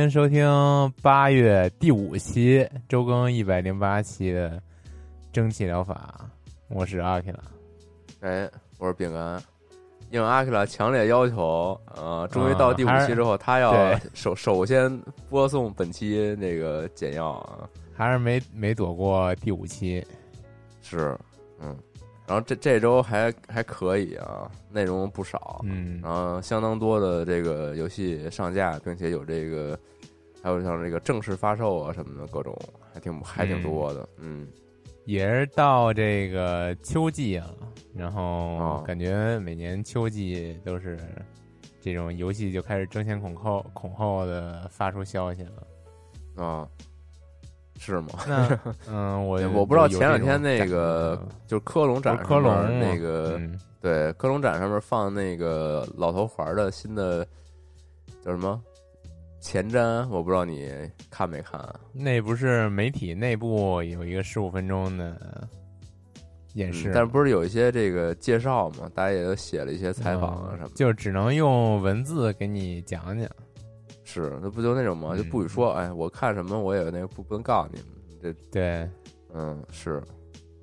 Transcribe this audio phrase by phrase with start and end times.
[0.00, 0.48] 欢迎收听
[1.02, 4.58] 八月第五期周更一百零八期的
[5.30, 6.26] 蒸汽疗法，
[6.68, 7.38] 我是阿克拉。
[8.20, 9.38] 哎，我是饼干。
[10.10, 14.90] 应阿克拉强烈要求，呃，终于到第五期之后，他要首首先
[15.28, 20.02] 播送本期那个简要啊，还是没没躲过第五期，
[20.80, 21.14] 是，
[21.60, 21.76] 嗯，
[22.26, 26.00] 然后这这周还还可以啊，内容不少，嗯。
[26.02, 29.78] 然后相当多的这个游戏上架，并且有这个，
[30.42, 32.56] 还有像这个正式发售啊什么的各种，
[32.92, 34.48] 还挺还挺多的，嗯，
[35.04, 37.50] 也是到这个秋季啊，
[37.94, 40.98] 然后哦感觉每年秋季都是
[41.80, 46.44] 这种游戏就开始争先恐后恐后的发出消息了。
[46.44, 46.66] 啊，
[47.78, 48.08] 是吗？
[48.26, 57.26] 那 嗯，我我不知道前两天那个嗯就是科隆展科隆那个嗯对，科隆展上面放那个老头环的新的
[58.22, 58.62] 叫什么
[59.40, 60.70] 前瞻，我不知道你
[61.10, 61.80] 看没看啊？
[61.92, 65.48] 那不是媒体内部有一个十五分钟的
[66.54, 68.90] 演示、嗯但是不是有一些这个介绍嘛？
[68.94, 73.28] 大家也都写了一些采访啊什么就只能用文字给你讲讲。
[74.04, 75.10] 是，那不就那种吗？
[75.12, 77.88] 嗯就不许说，哎，我看什么我也那个不不能告诉你们。
[78.22, 78.88] 这对，
[79.32, 80.02] 嗯是，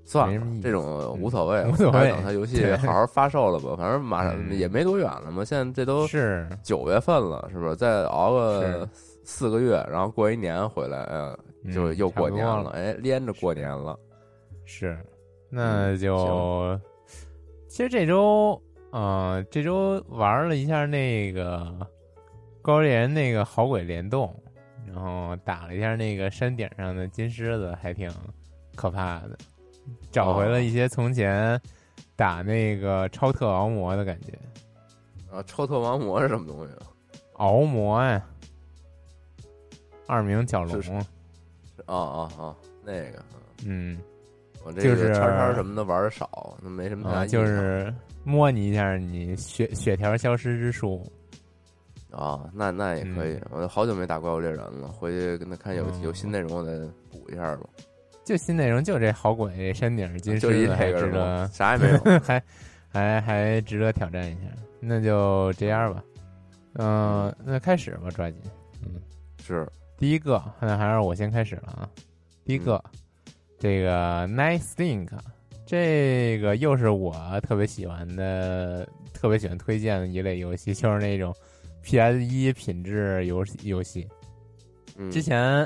[0.07, 3.75] 算这种无所谓， 无所谓还是等它游戏好好发售了吧。
[3.77, 7.75] 反正马上嗯也没多远了嘛，现在这都是九月份了，是不是？
[7.75, 8.87] 再熬个是
[9.25, 11.37] 四个月，然后过一年回来，呃，
[11.73, 13.99] 就嗯又过年了，哎，连着过年了。
[14.63, 14.97] 是，
[15.49, 16.79] 那嗯就、
[17.67, 18.61] 其实这周，
[18.93, 21.73] 嗯，这周玩了一下那个
[22.61, 24.33] 高猎人那个好鬼联动，
[24.85, 28.09] 然后打了一下那个山顶上的金狮子，还挺
[28.75, 29.37] 可怕的，
[30.11, 31.59] 找回了一些从前
[32.15, 34.33] 打那个超特熬魔的感觉。
[35.31, 36.87] 啊，超特王魔是什么东西啊？
[37.33, 38.25] 熬魔呀，
[40.07, 40.91] 二名角龙，是
[41.85, 43.23] 啊啊啊，那个，
[43.65, 43.99] 嗯，
[44.63, 47.93] 我这就是个叉叉什么的玩的少，那没什么就是
[48.23, 51.05] 摸你一下，你血血条消失之术。
[52.09, 53.61] 啊，那那也可以嗯。
[53.61, 56.71] 我好久没打怪物猎人了，回去跟他看有嗯有新内容，我再
[57.11, 57.69] 补一下吧。
[58.27, 61.97] 就新内容，就这好鬼山顶金狮子，啥也没有。
[62.19, 62.43] 还
[62.89, 64.41] 还还值得挑战一下。
[64.81, 66.03] 那就这样吧，
[66.73, 68.37] 嗯、那开始吧，抓紧。
[68.83, 68.99] 嗯
[69.41, 69.65] 是，
[69.97, 71.89] 第一个，那还是我先开始了啊。
[72.43, 72.83] 第一个，
[73.57, 75.07] 这个 Night Stink，
[75.65, 81.33] 这个又是我特别喜欢的、特别喜欢推荐的一类游戏，就是那种
[81.81, 84.05] PS 一品质游戏游戏。
[84.97, 85.65] 嗯，之前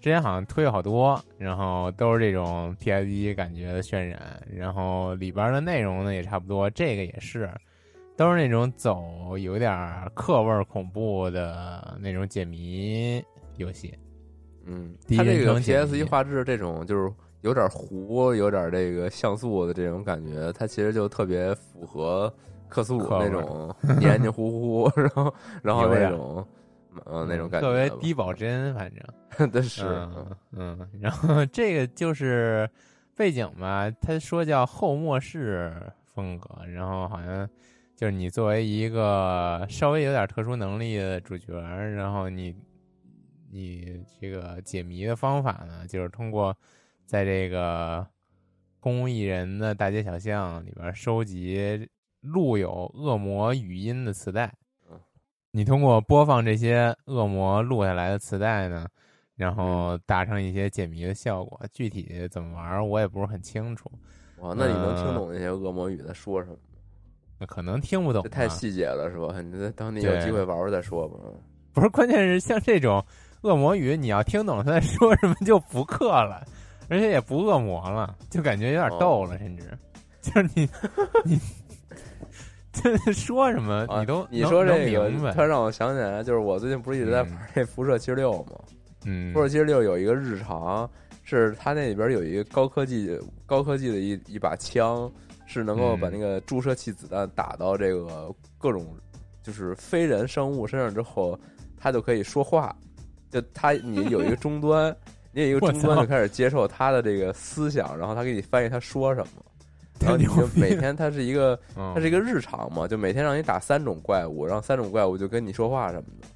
[0.00, 7.50] 之前好像推了好多，然后都是这种 PS 一感觉的渲染，然后里边的内容呢也差不多，这个也是，
[8.16, 9.76] 都是那种走有点
[10.14, 13.22] 课味儿恐怖的那种解谜
[13.56, 13.92] 游戏。
[14.64, 22.32] 嗯，它这个人称解 PS 一画质这种就是有点糊，有点这个像素的这种感觉，它其实就特别符合
[22.68, 26.46] 克苏鲁那种黏黏糊糊， 然后然后那种
[27.06, 32.68] 呃那种感觉特别，低保真，反正 但是，嗯嗯，然后这个就是
[33.16, 35.72] 背景吧，他说叫后末世
[36.04, 37.48] 风格，然后好像
[37.96, 42.54] 就是你作为一个稍微有点特殊能力的主角，然后你
[43.50, 46.56] 你这个解谜的方法呢，就是通过
[47.06, 48.06] 在这个
[48.80, 51.88] 空无一人的大街小巷里边收集
[52.20, 54.67] 录有恶魔语音的磁带嗯。
[55.58, 58.86] 你通过播放这些恶魔录下来的磁带呢，
[59.34, 61.60] 然后达成一些解谜的效果。
[61.72, 63.90] 具体怎么玩，我也不是很清楚。
[64.36, 66.56] 哇，那你能听呃懂那些恶魔语在说什么？
[67.40, 69.40] 那可能听不懂这太啊细节了，是吧？
[69.40, 71.18] 你等你有机会玩玩再说吧。
[71.74, 73.04] 不是，关键是像这种
[73.40, 76.46] 恶魔语，你要听懂他在说什么就不氪了，
[76.88, 79.76] 而且也不恶魔了，就感觉有点逗了，甚至
[80.22, 80.68] 就是你
[81.26, 81.44] 你这
[83.12, 88.52] 说什么啊你都你说这个突然让我想起来，就是我最近不是一直在玩那辐射七十六吗？
[89.04, 90.88] 嗯辐射七十六有一个日常，
[91.22, 95.10] 是它那里边有一个高科技、高科技的一一把枪，
[95.46, 98.96] 是能够把嗯那个注射器子弹打到这个各种
[99.42, 101.38] 就是非人生物身上之后，
[101.76, 102.74] 它就可以说话。
[103.30, 104.94] 就它你有一个终端，
[105.32, 109.44] 你有一个 终端就开始接受它的这个思想，然后它给你翻译它说什么。
[110.00, 116.28] 然后你就每 天它是一个嗯它是一个日常嘛，就每天让你打三种怪物，然后三种怪物就跟你说话什么的，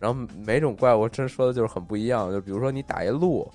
[0.00, 3.48] 然后每种怪物真说的就是很不一样，就比如说你打一鹿，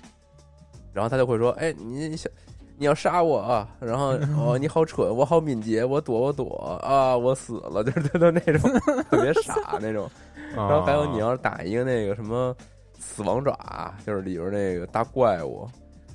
[0.92, 2.30] 然后他就会说，哎，你你想
[2.78, 8.70] 你要杀我啊，然后 哦你好蠢，我好敏捷，我躲我躲啊，我死了，就是他的那种
[9.10, 10.10] 特别傻那种，
[10.56, 12.56] 然后还有你要是打一个那个什么
[12.98, 15.68] 死亡爪，就是里边那个大怪物，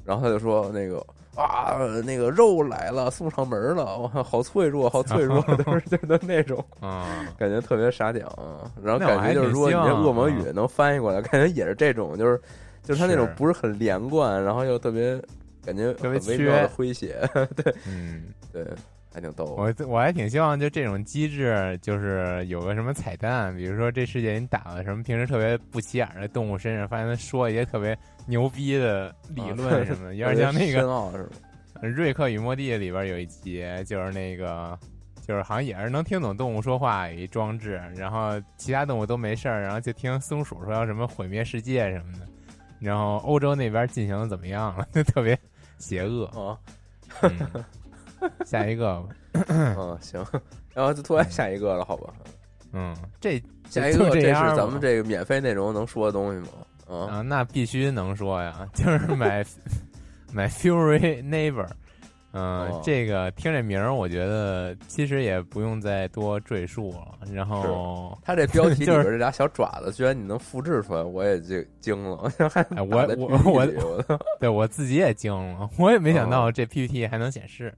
[0.03, 1.05] 然后他就说那个
[1.35, 12.39] 啊那个肉来了，送上门了，哇， 好脆弱，好脆弱， 都是就是那种啊，感觉特别傻屌啊，然后感觉就是说你这恶魔语啊能翻译过来， 感觉也是这种，就是
[12.83, 15.21] 就是他那种不是很连贯，然后又特别
[15.65, 17.17] 感觉特别很微妙的诙谐，
[17.55, 18.63] 对嗯，对，
[19.13, 19.45] 还挺逗。
[19.57, 31.29] 我我还挺希望就这种机制，就是有个什么彩蛋，比如说这世界你打了什么平时特别不起眼的动物身上，发现它说一些特别牛逼的理论什么的， 有点像那个
[31.81, 34.77] 瑞克与莫蒂》里边有一集，就是那个，
[35.21, 42.27] 就是好像也是能听懂动物说话有一装置，然后其他动物都没事儿，然后就听松鼠说要什么毁灭世界什么的，
[42.79, 45.37] 然后欧洲那边进行的怎么样了，就 特别
[45.77, 46.25] 邪恶。
[46.27, 46.57] 啊，
[47.21, 47.65] 嗯、
[48.45, 49.09] 下一个吧，
[49.49, 50.25] 嗯， 行，
[50.73, 52.13] 然后就突然下一个了，好吧？
[52.71, 56.64] 嗯，这下一个，这是咱们这个免费内容能说的东西吗？
[56.87, 59.43] 啊，啊，那必须能说呀， 就是买
[60.33, 61.67] 买 Fury Neighbor。
[62.37, 67.17] 嗯、哦这个听这名儿，我觉得其实也不用再多赘述了。
[67.31, 73.65] 然后，他这 标题里就是边这俩小爪子，居然你能复制出来，我也就惊了， 还哎我我我
[74.37, 77.73] 对我自己也惊了，我也没想哦到这 PPT 还能显示。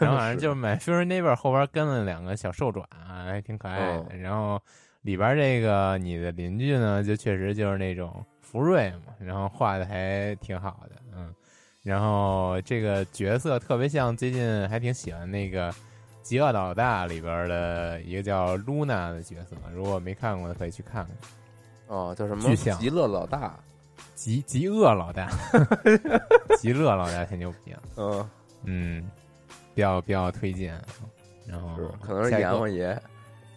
[0.00, 3.98] 然后反正就是买 Fury Neighbor 后边跟了两个小兽爪，还挺可爱的。
[3.98, 4.60] 哦然后
[5.02, 11.34] 里边这个你的邻居呢，就确实就是那种福瑞嘛，然后画的还挺好的，嗯。
[11.82, 15.72] 然后这个角色特别像最近还挺喜欢那个
[16.22, 21.16] 《极恶老大》里边的一个叫 Luna 的角色，如果没看过的可以去看看。
[21.88, 23.58] 哦，叫什么极乐老大，
[24.14, 25.28] 极极恶老大，
[26.56, 28.30] 极乐老大太牛逼了， 嗯，
[28.64, 29.10] 嗯，
[29.74, 30.80] 比较比较推荐。
[31.48, 31.70] 然后
[32.00, 33.11] 可能是阎王爷，极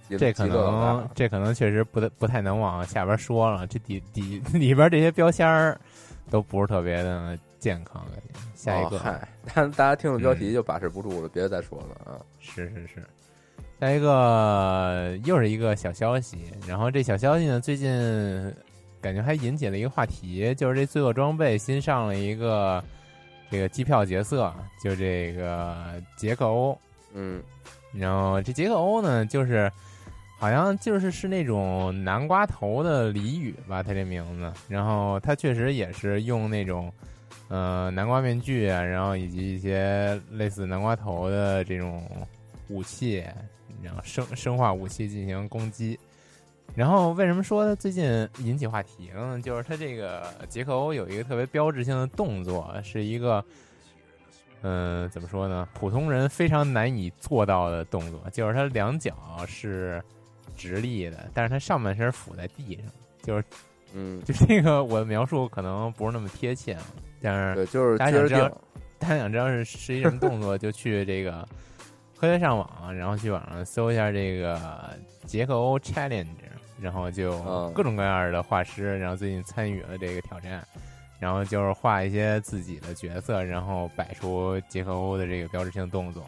[0.09, 5.79] 这可能这可能确实不太不太能往下边说了，这底底里边这些标签儿
[6.29, 8.05] 都不是特别的健康。
[8.53, 12.17] 下一个，哦嗨，大大家听了标题嗯就把持不住了，别再说了啊。
[12.39, 13.03] 是是是，
[13.79, 17.91] 下一个又是一个小消息，然后这小消息呢，最近
[19.01, 22.83] 感觉还引起了一个话题，就是这罪恶装备新上了一个
[23.51, 24.51] 这个机票角色，
[24.83, 26.75] 就这个杰克欧。
[27.13, 27.39] 嗯，
[27.93, 29.71] 然后这杰克欧呢，就是
[30.45, 34.53] 好像就是是那种南瓜头的俚语吧，他这名字。
[34.69, 36.93] 然后他确实也是用那种
[37.47, 42.03] 呃南瓜面具啊，然后以及一些类似南瓜头的这种
[42.67, 43.25] 武器，
[43.81, 45.99] 然后生生化武器进行攻击。
[46.75, 49.41] 然后为什么说他最近引起话题呢？
[49.41, 53.43] 就是他这个杰克欧有一个特别标志性的动作，是一个
[54.61, 55.67] 嗯，怎么说呢？
[55.73, 59.15] 普通人非常难以做到的动作，就是他两脚
[59.47, 59.99] 是
[60.55, 62.85] 直立的，但是他上半身俯在地上，
[63.21, 63.43] 就是
[63.93, 66.81] 嗯，就这个我的描述可能不是那么贴切，啊，
[67.21, 68.57] 但是对，就是大家想知道接着定，
[68.99, 71.47] 大家想知道是是一什么动作，就去这个
[72.19, 74.91] 科学上网，然后去网上搜一下这个
[75.25, 76.27] 杰克欧 Challenge，
[76.79, 80.65] 然后就嗯各种各样的画师，然后最近参与了这个挑战，
[81.19, 86.25] 然后就是画一些自己的角色，然后摆出杰克欧的这个标志性动作，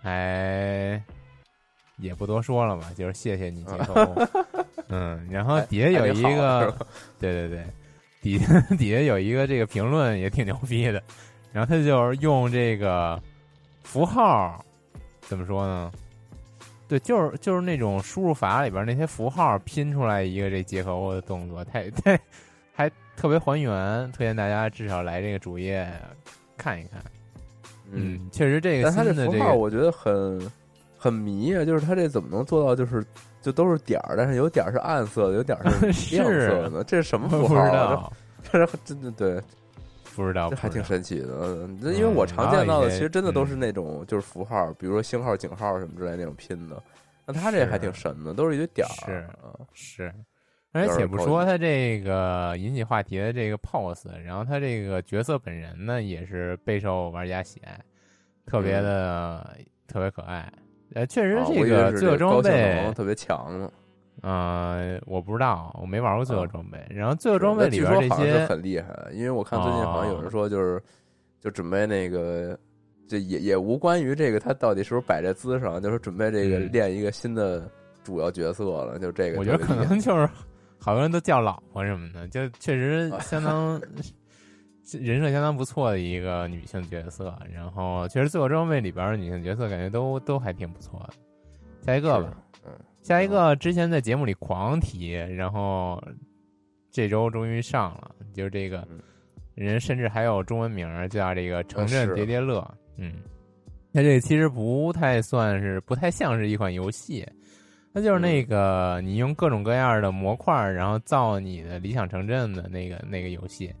[0.00, 1.02] 还
[1.98, 4.26] 也不多说了嘛，就是谢谢你杰克欧，
[4.88, 6.74] 嗯，然后底下有一个，
[7.20, 7.64] 对对对，
[8.20, 11.02] 底下 底下有一个这个评论也挺牛逼的，
[11.52, 13.20] 然后他就是用这个
[13.82, 14.64] 符号，
[15.20, 15.92] 怎么说呢？
[16.86, 22.20] 对，就是就是那种输入法里边那些符号拼出来一个这杰克欧的动作，太太
[22.74, 25.90] 还特别还原，推荐大家至少来这个主页
[26.58, 27.00] 看一看。
[27.90, 30.38] 嗯，嗯，确实这个新的这个这符号我觉得很
[31.04, 33.04] 很迷啊，就是他这怎么能做到就是
[33.42, 36.84] 就都是点儿，但是有点儿是暗色的，有点儿是亮色的 呢？
[36.84, 37.94] 这是什么符号啊？
[37.94, 38.12] 道，
[38.50, 39.42] 这这真的对，
[40.16, 41.28] 不知道，这还挺神奇的。
[41.68, 46.82] 嗯因为我常见到的其实真的都嗯是那种就是符号，比如说星号、井号什么之类那种拼的。
[47.26, 49.06] 那他这还挺神的，都是一堆点儿。
[49.06, 50.14] 是啊是，
[50.72, 57.78] 而且且不说他这个引起话题的这个 pose，然后他这个角色本人呢也是备受玩家喜爱，
[58.46, 59.54] 特别的、
[59.86, 60.50] 特别可爱。
[60.94, 63.70] 呃，确实这个最后装备能，特别强呢。
[64.22, 66.78] 呃，我不知道，我没玩过最后啊装备。
[66.88, 70.82] 然后最后装备里边这些，很厉害，因为我看最近好像有人说就是
[71.40, 72.58] 就准备那个。
[73.06, 77.70] 就也也无关于这个，他到底是不是摆这姿势上，就是准备这个嗯练一个新的
[78.02, 79.38] 主要角色了，就这个。
[79.38, 80.26] 我觉得可能就是
[80.78, 83.78] 好多人都叫老婆什么的，就确实啊相当
[84.92, 87.36] 人设相当不错的一个女性角色。
[87.52, 91.14] 然后其实最后装备里边的女性角色感觉都都还挺不错的。
[91.80, 92.72] 下一个吧，嗯，
[93.02, 96.02] 下一个之前在节目里狂提，然后
[96.90, 99.00] 这周终于上了，就是这个嗯
[99.54, 103.16] 人甚至还有中文名儿叫这个城镇叠叠乐，嗯，
[103.92, 107.26] 它这个其实不太算是，不太像是一款游戏，
[107.92, 113.72] 它就是那个你用各种各样的模块儿，然后造你的理想城镇的那个那个游戏。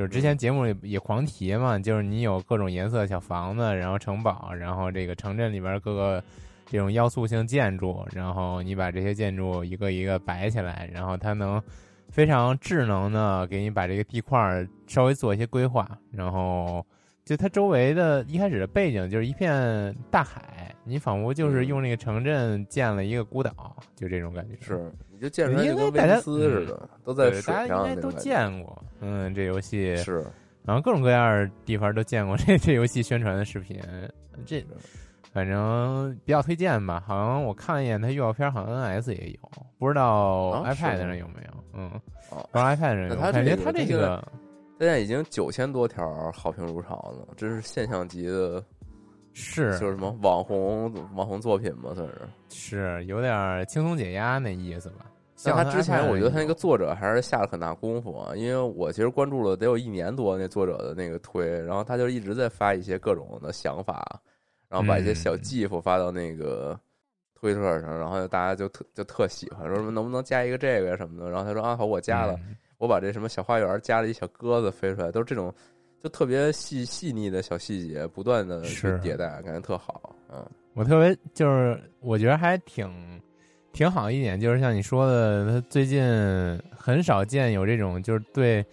[0.00, 6.24] 就是之前节目也也狂提嘛，就是你有各种颜色小房子，然后城堡，然后这个城镇里边各个
[6.64, 11.62] 这种要素性建筑，然后你把这些建筑一个一个摆起来，然后它能
[12.08, 16.82] 非常智能的给你把这个地块儿稍微做一些规划，然后
[17.24, 24.56] 就它周围的一开始的背景就是一片大海，你仿佛就是用那个城镇建了一个孤岛，就这种感觉。
[24.60, 28.10] 是，你就见出来因就跟威为大家尼斯似的，都在对，水大家应该都。
[28.12, 30.24] 见过，嗯，这游戏是，
[30.64, 33.80] 然后各种各样的地方都见过这这游戏宣传的视频，
[34.44, 34.64] 这
[35.32, 37.02] 反正比较推荐吧。
[37.06, 41.64] 好像我看了一眼，它预告片好像 NS 也有，不知道 iPad 上有没有。
[41.74, 41.90] 嗯，
[42.30, 43.32] 哦不知道 iPad 上有没有。
[43.32, 44.49] 感觉它这个它
[44.80, 48.64] 现在已经九千多条好评如潮了，这是现象级的，
[49.34, 52.14] 是就是什么网红网红作品嘛，算是。
[52.48, 55.04] 是有点轻松解压那意思吧。
[55.36, 64.18] 像他之前，我觉得他那个作者还是下了很大功夫啊，因为我其实关注了得有一年多那作者的那个推，然后他就一直在发一些各种的想法，
[64.66, 66.78] 然后把一些小嗯 GIF 发到那个
[67.34, 75.52] 推特上，然后大家就特就特喜欢，说什么能不能加一个这个什么的，然后他说啊好，我加了，嗯我把这什么小花园加了一小鸽子飞出来，都是这种
[76.02, 82.90] 就特别细细腻的小细节，不断的去迭代，感觉特好，嗯，我特别就是我觉得还挺
[83.70, 86.02] 挺好一点，就是像你说的，他最近
[86.74, 88.64] 很少见有这种就是对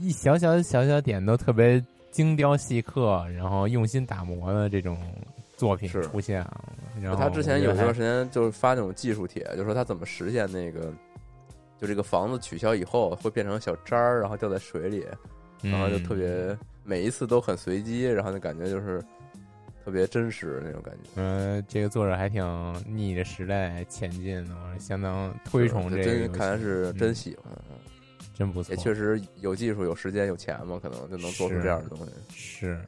[0.00, 4.98] 一小小小小点都特别精雕细刻，然后用心打磨的这种
[5.56, 6.64] 作品出现啊。
[7.00, 10.92] 然后他之前有一段时间就是发那种技术帖，就说他怎么实现那个，
[11.80, 15.06] 就这个房子取消以后会变成小渣儿，然后掉在水里，
[15.62, 19.02] 然后就特别、嗯每一次都很随机，然后就感觉就是
[19.84, 21.10] 特别真实那种感觉。
[21.16, 22.44] 嗯，这个作者还挺
[22.86, 26.04] 逆着时代前进的，我相当推崇这个。
[26.04, 27.76] 真看来是真嗯喜欢，嗯
[28.32, 32.12] 真不错，也确实有技术、有时间、有钱嘛，可能就能做出这样的东西。
[32.30, 32.78] 是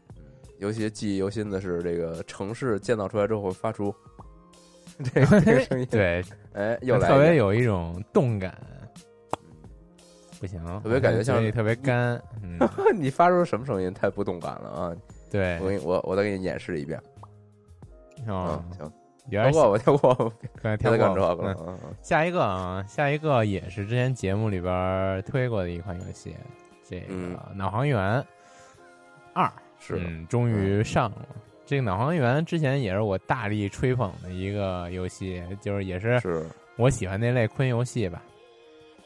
[0.59, 3.93] 尤其记忆犹新的是，这个城市建造出来之后会发出
[5.13, 8.57] 这 个 这个声音，，对，哎，又来特别有一种动感。
[10.41, 12.59] 不行，特别感觉像特别干， 嗯，
[12.95, 13.93] 你发出什么声音？
[13.93, 14.97] 太不动感了啊！
[15.31, 17.01] 对我，给你，我我再给你演示一遍。
[18.27, 18.93] 哦嗯，，行，
[19.31, 21.57] 跳过吧，跳过吧，刚才跳过个了。
[21.67, 26.35] 嗯下一个啊，下一个也是之前节目里边推过的一款游戏，
[26.89, 28.25] 这个嗯《脑航员
[29.35, 29.45] 二》
[29.79, 31.27] 是嗯，终于上了。
[31.67, 38.23] 这个《脑航员》之前也是我大力吹捧的一个游戏，就是也是是，我喜欢那类昆游戏吧。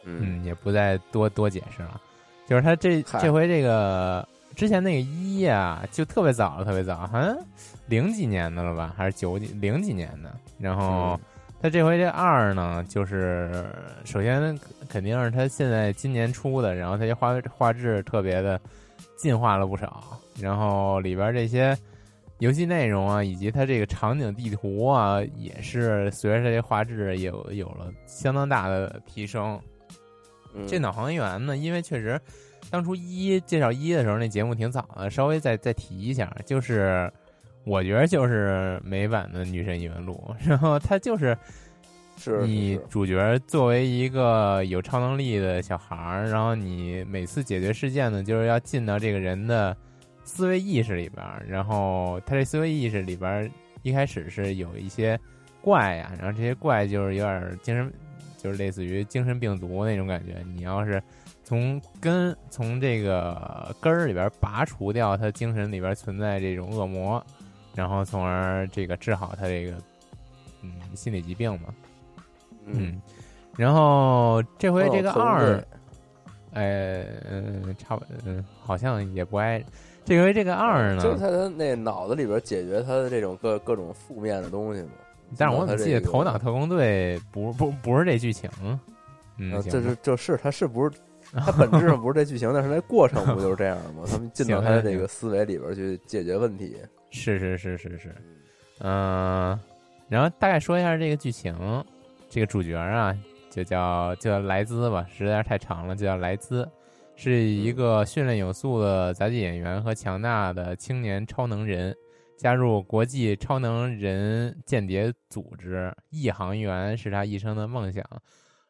[0.04, 2.00] 嗯嗯，也不再多多解释了。
[2.46, 7.36] 就是他这这回这个之前那个一啊、就特别早了，特别早，好像
[7.86, 10.30] 零几年的了吧，还是九几零几年的。
[10.58, 11.20] 然后嗯
[11.60, 13.64] 他这回这二呢，就是
[14.04, 18.60] 首先肯定是他现在今年出的，然后他这画画质特别的
[19.16, 21.76] 进化了不少，然后里边这些。
[22.38, 29.60] 游戏内容啊，以及它这个场景地图啊，也是随着它这画质有有了相当大的提升。
[30.54, 30.66] 嗯。
[30.66, 32.20] 这脑航员呢，因为确实
[32.70, 37.10] 当初一介绍一的时候，那节目挺早的，稍微再再提一下，就是
[37.64, 40.18] 我觉得就是美版的《女神异闻录》，
[40.48, 41.36] 然后它就是
[42.16, 49.76] 是你主角作为一个有超能力的小孩儿，然后你每次解决事件呢，就是要进到这个人的
[50.24, 53.50] 思维意识里边儿，然后他这思维意识里边儿
[53.82, 55.18] 一开始是有一些
[55.60, 57.92] 怪呀，然后这些怪就是有点精神，
[58.42, 60.42] 就是类似于精神病毒那种感觉。
[60.54, 61.02] 你要是
[61.44, 67.24] 从根从这个根儿里边拔除掉他精神里边存在这种恶魔，
[67.74, 69.74] 然后从而这个治好他这个
[70.62, 71.68] 嗯心理疾病嘛。
[72.64, 73.00] 嗯，
[73.56, 75.64] 然后这回这个二，
[76.52, 79.62] 呃，嗯，差不，嗯，好像也不挨。
[80.04, 84.90] 这回这个二呢，就是他的那脑子里边解决他的这种各各种负面的东西嘛。
[85.38, 88.50] 但是我怎么记得《头脑特工队》不不不是这剧情？
[89.38, 90.96] 嗯，这是就是他是不是
[91.32, 94.04] 他本质上不是这剧情，但是那过程不就是这样吗？
[94.10, 96.76] 他们进到他的这个思维里边去解决问题。
[97.10, 98.14] 是是是是是，
[98.80, 99.58] 嗯，
[100.08, 101.54] 然后大概说一下这个剧情。
[102.30, 103.14] 这个主角啊，
[103.50, 106.66] 就叫就叫莱兹吧，实在是太长了，就叫莱兹，
[107.14, 111.94] 是一个训练有素的杂技演员和强大的青年超能人，
[112.42, 118.04] 加入国际超能人间谍组织，异航员是他一生的梦想，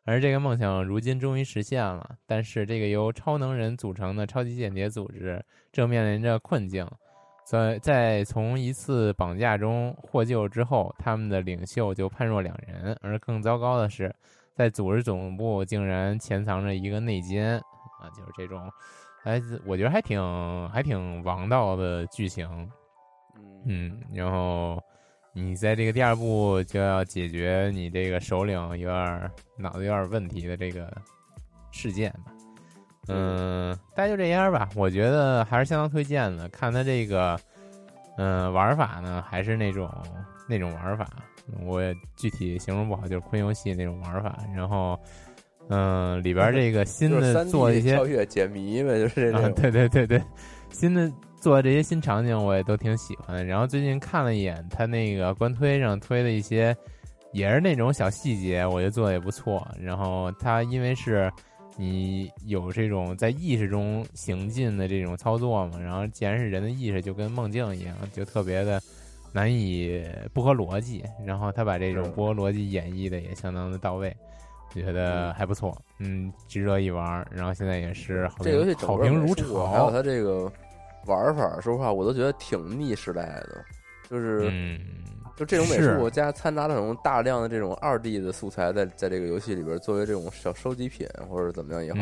[0.05, 2.17] 而这个梦想如今终于实现了。
[2.27, 6.87] 但是，这个由超能人组成的超级间谍组织正面临着困境。
[7.47, 12.95] 在在从一次绑架中获救之后，他们的领袖就判若两人。
[13.01, 14.15] 而更糟糕的是，
[14.55, 17.57] 在组织总部竟然潜藏着一个内奸
[18.03, 18.05] 啊！
[18.15, 18.71] 就是这种，
[19.25, 20.21] 哎，我觉得还挺
[20.69, 22.71] 还挺王道的剧情。
[23.65, 24.83] 嗯，然后
[25.33, 30.93] 你在这个第二部就要解决你这个首领有点脑子有点问题的这个
[31.71, 32.33] 事件吧。
[33.09, 34.69] 嗯，大概就这样吧。
[34.77, 36.49] 我觉得还是相当推荐的。
[36.51, 37.39] 看他这个，
[38.17, 39.91] 嗯，玩法呢，还是那种
[40.49, 41.09] 那种玩法。
[41.65, 44.39] 我也具体形容不好，就是昆游戏那种玩法。
[44.55, 44.97] 然后，
[45.69, 49.53] 嗯，里边这个新的做一些跳跃解谜呗，就是这种。
[49.55, 50.23] 对对对对，
[50.71, 51.11] 新的
[51.43, 53.47] 做这些新场景，我也都挺喜欢。
[53.47, 56.75] 然后最近看了一眼他那个官推上推的一些，
[57.33, 59.67] 也是那种小细节，我觉得做的也不错。
[59.79, 61.31] 然后他因为是。
[61.79, 65.81] 你有这种在意识中行进的这种操作嘛？
[65.81, 68.79] 然后既然是人的意识，就跟梦境一样，就特别的
[69.33, 71.03] 难以不合逻辑。
[71.25, 74.15] 然后他把这种不合逻辑演绎的也相当的到位，
[74.69, 77.27] 我觉得还不错，嗯，值得一玩。
[77.31, 80.53] 然后现在也是好评好评如潮，还有他这个
[81.07, 83.65] 玩法，说实话我都觉得挺逆时代的，
[84.09, 84.79] 就是。
[85.35, 91.99] 就这种美术加掺杂那种大量的这种二 D 的素材，在在这个游戏里边作为这种小收集品或者怎么样也好，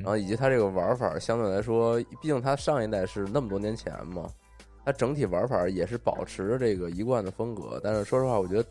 [0.00, 4.30] 然后以及它这个玩法相对来说，毕竟它上一代是那么多年前嘛，
[4.84, 7.80] 它整体玩法也是保持着这个一贯的风格。
[7.82, 8.64] 但是说实话，我觉得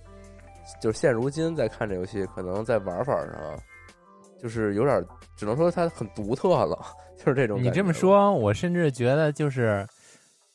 [0.80, 3.36] 就是现如今在看这游戏，可能在玩法上
[4.42, 6.80] 就是有点，只能说它很独特了，
[7.18, 7.62] 就是这种。
[7.62, 9.88] 你这么说，我甚至觉得就是，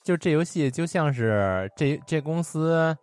[0.02, 2.96] 就这游戏就像是这这公司。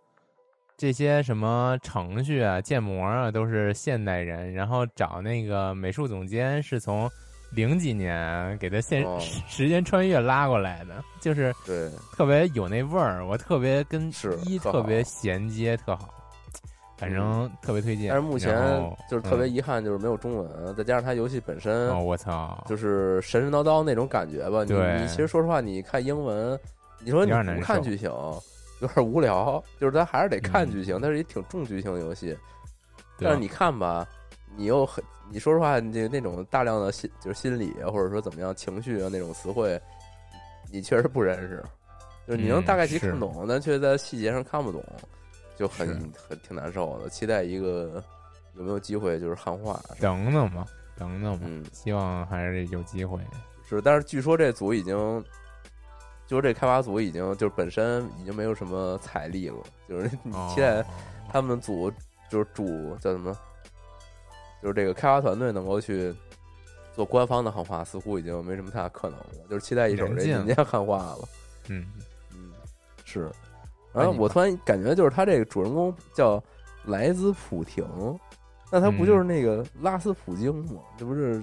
[0.78, 7.10] 这些什么程序啊、建模啊，都是现代人，然后找那个美术总监是从
[7.50, 9.02] 零几年给他现
[9.48, 14.12] 时间穿越拉过来的，就是对特别有那味儿，我特别跟
[14.44, 16.12] 一特别衔接，特好，
[16.96, 18.08] 反正特别推荐。
[18.10, 18.54] 但是目前
[19.10, 24.64] 就是特别遗憾，就是没有中文，再加上它游戏本身，我操，就是神神叨叨那种感觉吧。
[24.64, 26.58] 你你其实说实话，你看英文，
[27.00, 28.10] 你说你不看剧情。
[28.82, 32.36] 有点无聊，就是咱还是得看剧情，它是一挺重剧情的游戏。
[33.18, 34.06] 但是你看吧，
[34.54, 39.80] 你又很，你说实话，你那种大量的心，就是心理或者说怎么样情绪啊那种词汇，
[40.70, 41.64] 你确实不认识。
[42.28, 44.84] 就是你能大概其看懂，但却在细节上看不懂，
[45.56, 47.08] 就很很挺难受的。
[47.08, 48.02] 期待一个
[48.54, 50.66] 有没有机会就是汉化，等等吧，
[50.96, 53.20] 等等吧，希望还是有机会。
[53.68, 55.24] 是，但是据说这组已经。
[56.28, 60.84] 就是这开发组已经就是本身已经没有什么财力了，就是 你期待
[61.30, 61.88] 他们组
[62.28, 63.32] 就是主叫什么，
[64.60, 66.12] 就是这个开发团队能够去
[66.92, 69.26] 做官方的汉化，似乎已经没什么太大可能了。
[69.48, 71.28] 就是期待一手这人家汉化了。
[71.68, 71.86] 嗯
[72.34, 72.50] 嗯，
[73.04, 73.30] 是。
[73.96, 76.42] 然后我突然感觉就是他这个主人公叫
[76.84, 77.84] 莱兹普廷，
[78.70, 80.80] 那他不就是那个拉斯普京吗？
[80.96, 81.42] 这不是？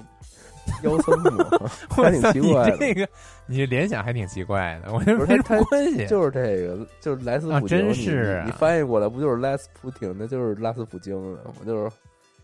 [0.82, 1.46] 妖僧吗？
[1.92, 2.78] 还挺奇怪的。
[2.78, 3.06] 这个
[3.48, 4.94] 你联想还挺奇怪的。
[4.94, 7.80] 我觉得没关系，就是这个，就是莱斯普京。
[7.80, 10.16] 真是你翻译过来不就是莱斯普廷？
[10.18, 11.42] 那就是拉斯普京的。
[11.60, 11.92] 我就是，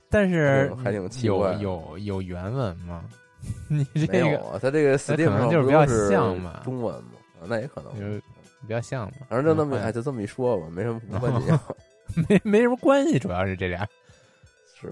[0.10, 1.54] 但是还挺奇怪。
[1.62, 3.06] 有有有原文吗？
[3.69, 7.12] 你这个他这个 Steam 上就是比较像嘛，中文嘛，
[7.48, 8.22] 那也可能就是
[8.62, 9.13] 比较像嘛。
[9.30, 11.52] 反正就那么哎，就这么一说吧，没什么关 系。
[12.28, 13.88] 没没什么关系，主要是这俩
[14.80, 14.91] 是，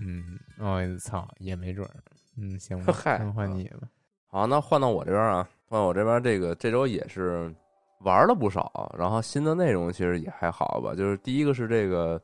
[0.00, 1.90] 嗯，哦，操，也没准儿。
[2.38, 3.88] 嗯，行吧， 嗨，换你了。
[4.28, 7.52] 好，那换到我这边啊，换我这边，这个这周也是
[8.00, 10.94] 玩了不少，然后新的内容其实也还好吧。
[10.94, 12.20] 就是第一个是这个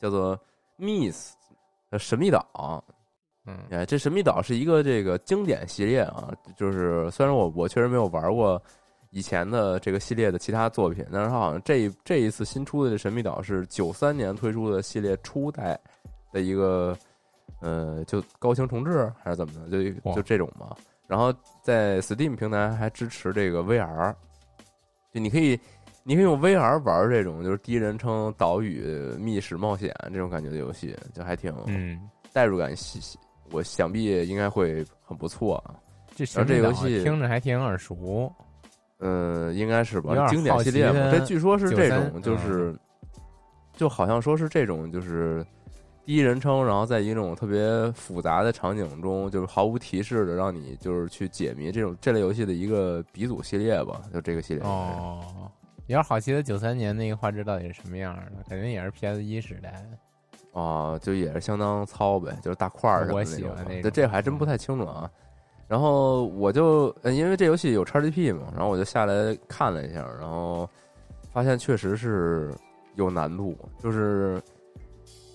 [0.00, 0.36] 叫做
[0.76, 1.34] Miss
[1.90, 2.82] 呃神秘岛，
[3.46, 8.60] 嗯哎，这神秘岛是一个这个经典系列啊，就是虽然我我确实没有玩过
[9.10, 15.78] 以前的这个系列的其他作品，但是它好像这一这一次新出的这神秘岛是九三年推出的系列初代
[16.32, 16.96] 的一个
[17.60, 20.76] 呃，就高清重置还是怎么的，就就这种嘛。
[21.06, 24.14] 然后在 Steam 平台还支持这个 VR，
[25.12, 25.58] 就你可以
[26.04, 28.84] 你可以用 VR 玩这种就是第一人称岛屿
[29.18, 32.00] 密室冒险这种感觉的游戏，就还挺嗯，
[32.32, 33.18] 代入感细，
[33.50, 35.74] 我想必应该会很不错啊。
[36.14, 38.32] 这这神秘岛游戏听着还挺耳熟，
[39.00, 40.26] 嗯，应该是吧？
[40.28, 42.74] 经典系列嘛，这据说是这种，就是
[43.74, 45.44] 就好像说是这种，就是
[46.04, 54.62] 第一人称，然后在一种特别复杂的场景中，就是毫无提示的让你就是去解谜这种这类游戏的一个鼻祖系列吧，就这个系列。
[54.64, 55.50] 哦，
[55.86, 58.42] 你要好奇的九三年那个画质到底是什么样的？
[58.48, 60.60] 肯定也是 PS 一时代的。
[60.60, 65.08] 啊，就也是相当糙呗，就是大块儿什么我的那种这这还真不太清楚啊。
[65.70, 70.68] 然后我就呃因为这游戏有 XGP 嘛，然后我就下来看了一下，然后
[71.30, 72.52] 发现确实是
[72.96, 74.42] 有难度，就是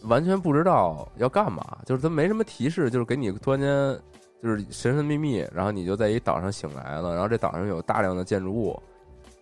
[0.03, 3.97] 完全不知道要干嘛，就是它没什么提示，就是给你突然间
[4.43, 8.77] 就是神神秘秘，然后你就在一岛上醒来了，然后这岛上有大量的建筑物，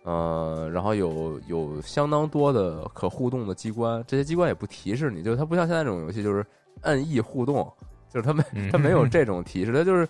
[0.04, 6.46] 呃，然后有有相当多的可互动的机关，这些机关也不提示你，就是它不像现在这种游戏，就是
[6.82, 7.68] 按 E 互动，
[8.08, 8.70] 就是它没嗯。
[8.70, 10.08] 它没有这种提示，它就是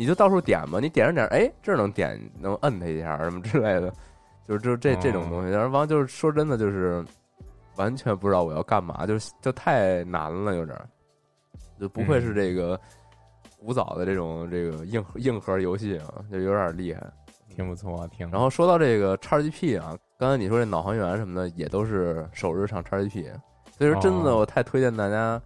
[0.00, 3.92] 你就到处点嘛，你点着点着，哎，这儿能点能摁它一下什么之类的，
[4.48, 5.50] 就是就是这这种东西。
[5.50, 7.04] 然后完就是说真的，就是
[7.76, 10.88] 完全不知道我要干嘛，就是就太难了，有点儿，
[11.78, 12.80] 就不愧是这个
[13.58, 17.06] 古早的这种这个硬核硬核游戏啊，就有点厉害。
[17.54, 18.30] 挺不错，挺。
[18.30, 23.30] 然后说到这个 XGP 啊，刚才你说这脑航员什么的也都是首日上 XGP，
[23.76, 25.38] 所以说真的哦我太推荐大家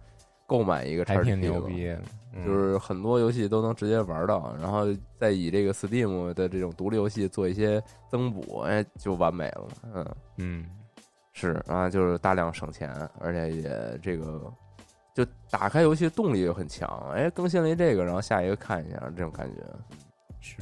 [0.47, 1.99] 购买一个 XGP 了。
[2.43, 4.85] 就是很多游戏都能直接玩到，然后
[5.17, 9.67] 再以这个 Steam 的这种独立游戏做一些增补，哎，就完美了。
[9.93, 10.65] 嗯，嗯，
[11.31, 14.51] 是啊，就是大量省钱，而且也这个
[15.13, 16.89] 就打开游戏动力又很强。
[17.13, 19.61] 哎，更新了一这个，然后下一个看一下，这种感觉。
[20.41, 20.57] 是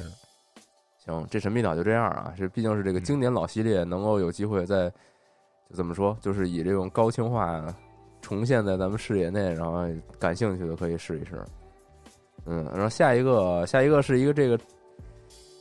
[1.00, 4.90] 行，这神秘岛就这样啊，这毕竟是这个经典老系列，能够有机会在
[5.70, 7.66] 就怎么说，就是以这种高清化
[8.22, 9.86] 重现在咱们视野内，然后
[10.20, 11.44] 感兴趣的可以试一试。
[12.46, 14.60] 嗯，然后下一个，下一个是一个这个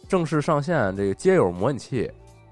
[0.09, 2.11] 正式上线这个街友模拟器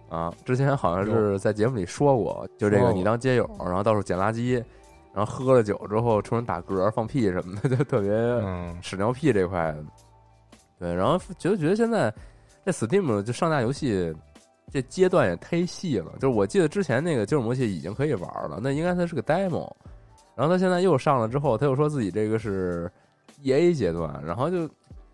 [0.08, 4.62] 啊，之前好像是在节目里说过，就这个你当街友，然后到处捡垃圾，
[5.12, 9.74] 然后喝了酒之后冲人打嗝、放屁什么的，就特别嗯屎尿屁这块。
[10.78, 12.12] 对，然后觉得觉得现在
[12.64, 14.14] 这 Steam 就上架游戏
[14.72, 19.70] 这阶段也忒细了，就是我记得之前那个《街友模拟器》已经可以玩了，那应该它是个 demo，
[20.34, 22.90] 然后他现在又上了之后，他又说自己这个是
[23.42, 24.68] EA 阶段，然后就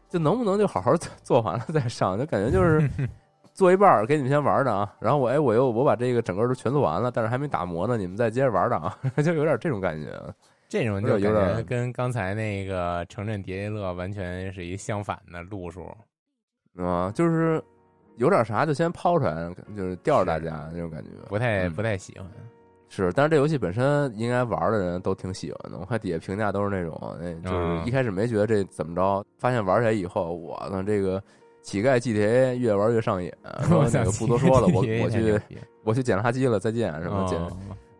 [0.08, 2.88] 就能不能就好好做做完了再上，就感觉就是
[3.54, 10.12] 做一半儿给你们先玩着啊，然后我哎我又我把这个整个都全做完了，但是还没打磨呢，你们再接着玩着啊， 就有点这种感觉。
[10.68, 15.86] 这种就有点跟刚才那个城镇叠叠乐完全是一相反的路数。
[16.76, 17.62] 啊，就是
[18.16, 21.10] 有点啥就先抛出来，就是吊着大家那种感觉。
[21.28, 22.28] 不太嗯不太喜欢。
[22.88, 31.22] 是，但是这游戏本身应该玩的人都挺喜欢的，我看底下评价都是那种，那就是嗯一开始没觉得这怎么着，发现玩起来以后，我呢这个
[31.62, 33.30] 乞丐 GTA 越玩越上瘾，
[33.64, 35.40] 说那个不多说了，我我去
[35.84, 37.50] 我去捡垃圾了，再见什么捡哦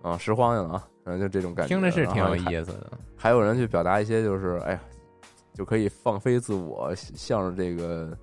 [0.03, 2.93] 啊拾荒去了啊，然后就这种感觉，听着是挺有意思的。
[3.17, 4.81] 还有人去表达一些就是哎呀，
[5.53, 8.17] 就可以放飞自我，向着这个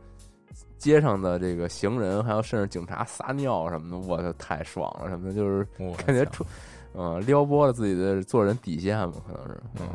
[0.84, 6.46] 街上的这个行人，还有甚至警察撒尿什么的，我操，太爽了什么的，就是我感觉出，
[6.94, 9.88] 嗯、撩拨了自己的做人底线嘛，可能是，嗯，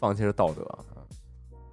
[0.00, 0.66] 放弃了道德，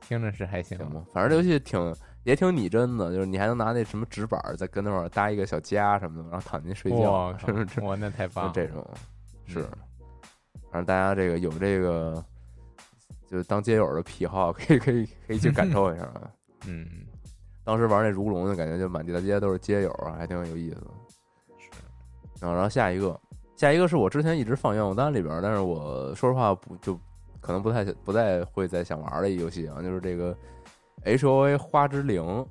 [0.02, 1.04] 听着是还行行吗？
[1.12, 7.82] 反正这游戏挺也挺拟真的，就是你还能拿那什么纸板儿在跟那块儿搭一个小家什么的，然后躺进去睡觉哇， 是不是？
[7.82, 8.52] 哇，那太棒了！
[8.54, 8.88] 这种，
[9.48, 9.66] 是嗯，
[10.70, 12.24] 反正大家这个有这个，
[13.28, 16.30] 就是当街友的癖好，可以可以可以去感受一下啊。
[16.66, 16.88] 嗯，
[17.64, 20.88] 当时玩那如龙的感觉，就满地大街都是街友啊，还挺有意思的。
[21.58, 21.70] 是
[22.42, 23.20] 然后，然后下一个，
[23.56, 27.00] 下一个是我之前一直放愿望单里边，但是我说实话不就
[27.40, 30.36] 可能不太不太会再想玩的一个游戏啊，就是这个
[31.04, 32.46] H O A 花之灵，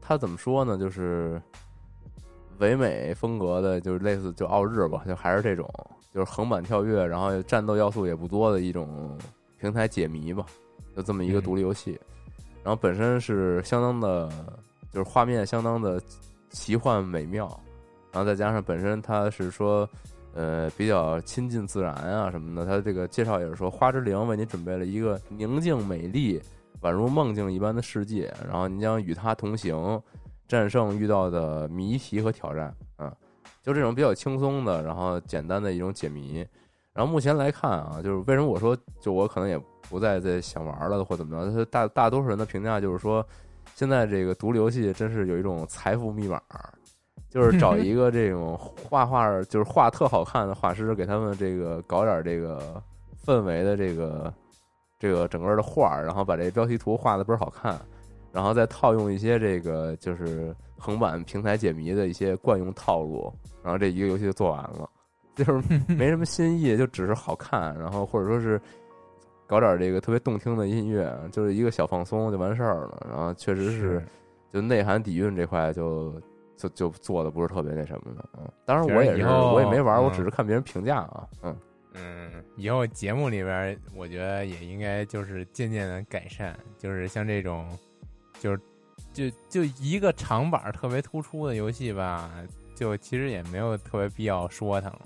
[0.00, 0.76] 它怎么说呢？
[0.76, 1.40] 就是
[2.58, 5.66] 唯美风格的，就是类似就奥日吧，就还是这种，
[6.12, 9.16] 就是横版跳跃，然后战斗要素也不多的一种
[9.58, 10.44] 平台解谜吧，
[10.94, 11.98] 就这么一个嗯独立游戏。
[12.64, 14.28] 然后本身是相当的，
[14.92, 16.00] 就是画面相当的
[16.50, 17.48] 奇幻美妙，
[18.12, 19.88] 然后再加上本身它是说，
[20.34, 26.40] 呃，比较亲近自然啊什么的，它这个介绍也是说，花之灵为你准备了一个宁静美丽、
[26.82, 30.00] 宛如梦境一般的世界，然后你将与它同行，
[30.46, 33.14] 战胜遇到的谜题和挑战，啊，
[33.62, 36.46] 就这种比较轻松的，然后简单的一种解谜。
[36.98, 39.56] 然后目前来看啊，就是为什么我说，就我可能也
[39.88, 43.24] 不再再想玩了或怎么着，他大大多数人的评价就是说，
[43.76, 46.42] 现在这个独立游戏真是有一种财富密码，
[47.30, 52.82] 就是找 一个这种画画，就是画特好看的画师，给他们这个搞点这个
[53.24, 54.34] 氛围的这个
[54.98, 57.78] 这个整个的画，然后把这标题图画的倍儿好看，
[58.32, 63.32] 然后再套用一些这个就是横版平台解谜的一些惯用套路，
[63.62, 64.90] 然后这一个游戏就做完了。
[65.38, 68.60] 就是 没什么新意，就只是好看，然后或者说是
[69.46, 73.06] 搞点这个特别动听的音乐，就是一个小放松就完事儿了。
[73.08, 74.04] 然后确实是，
[74.52, 76.20] 就内涵底蕴这块就
[76.56, 78.28] 就就做的不是特别那什么的。
[78.36, 81.26] 嗯，当然我也是，我也没玩，我只是看别人评价啊。
[81.42, 81.56] 嗯
[81.94, 87.66] 嗯，以后节目里边，我觉得也应该就是渐渐的改善，就是像这种，
[88.38, 88.60] 就是
[89.12, 92.30] 就就一个长板特别突出的游戏吧，
[92.74, 95.00] 就其实也没有特别必要说它了。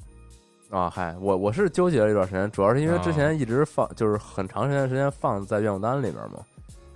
[0.73, 6.39] 啊，嗨，我我是纠结了一段时间，主要是因为之前一直放，就是很长时间时间放在愿望单里边嘛。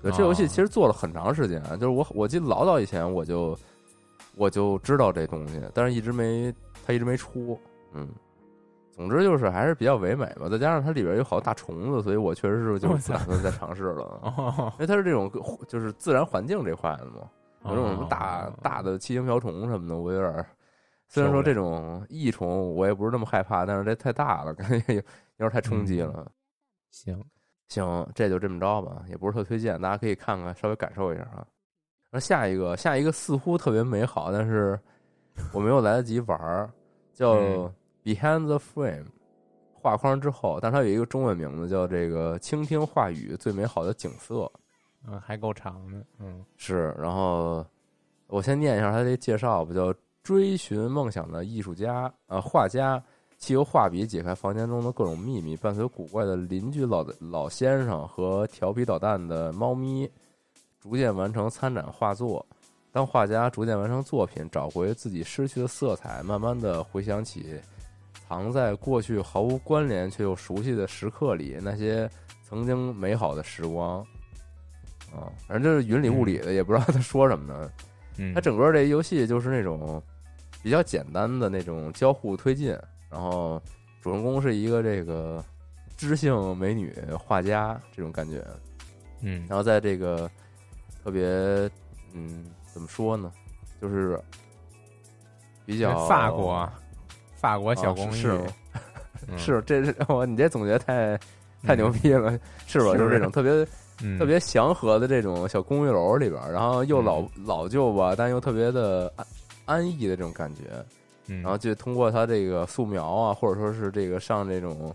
[0.00, 3.54] 对，这游戏其实做了很长时间，就是我我记得老早以前我就
[4.34, 6.50] 我就知道这东西，但是一直没
[6.86, 7.60] 它一直没出。
[7.92, 8.08] 嗯，
[8.92, 14.72] 总之就是还是比较唯美吧，再加上它里边有好大虫子，所以我确实是就不打算再尝试了。
[14.78, 15.30] 因为它是这种
[15.68, 17.28] 就是自然环境这块的嘛，
[17.66, 20.46] 有这种什么大大的七星瓢虫什么的，我有点。
[21.08, 25.02] 虽然说这种异虫我也不是那么害怕，但是这太大了， 感觉有
[25.38, 26.30] 点太冲击了。
[26.90, 27.24] 行
[27.68, 31.46] 行，这就这么着吧，也不是特推荐，大家可以看看，稍微感受一下啊。
[32.10, 34.78] 那下一个，下一个似乎特别美好，但是
[35.52, 36.70] 我没有来得及玩儿，
[37.12, 37.34] 叫
[38.02, 39.04] 《Behind the Frame》，
[39.74, 44.50] 画框之后，但它有一个中文名字叫这个“倾听话语最美好的景色”。
[45.06, 46.04] 嗯，还够长的。
[46.18, 46.92] 嗯，是。
[46.98, 47.64] 然后
[48.26, 49.94] 我先念一下它这介绍，不叫。
[50.26, 53.00] 追寻梦想的艺术家，呃，画家，
[53.38, 60.10] 借由画笔解开房间中的各种秘密，伴随古怪的邻居老老先生和调皮捣蛋的猫咪，
[60.80, 62.44] 逐渐完成参展画作。
[62.90, 67.60] 当画家逐渐完成作品，找回自己失去的色彩，慢慢的回想起
[68.26, 72.10] 藏在过去毫无关联却又熟悉的时刻里那些
[72.42, 74.00] 曾经美好的时光。
[75.14, 77.70] 啊，反正就是云里雾里的，也不知道他说什么呢。
[78.16, 80.02] 嗯，他整个这游戏就是那种。
[80.66, 82.76] 比较简单的那种交互推进，
[83.08, 83.62] 然后
[84.02, 85.40] 主人公是一个这个
[85.96, 88.44] 知性美女画家这种感觉，
[89.20, 90.28] 嗯，然后在这个
[91.04, 91.24] 特别
[92.12, 93.30] 嗯怎么说呢，
[93.80, 94.20] 就是
[95.64, 96.68] 比较法国
[97.36, 98.44] 法国小公寓是
[99.38, 101.16] 是这是我你这总结太
[101.62, 102.96] 太牛逼了，是吧？
[102.96, 103.10] 就是。
[103.10, 103.64] 这种特别
[104.18, 109.12] 特别祥和的这种小公寓楼里边，然后又老老旧吧，但又特别的。
[109.66, 110.62] 安逸的这种感觉，
[111.42, 114.94] 然后就通过他这个素描啊，或者说是这个上这种，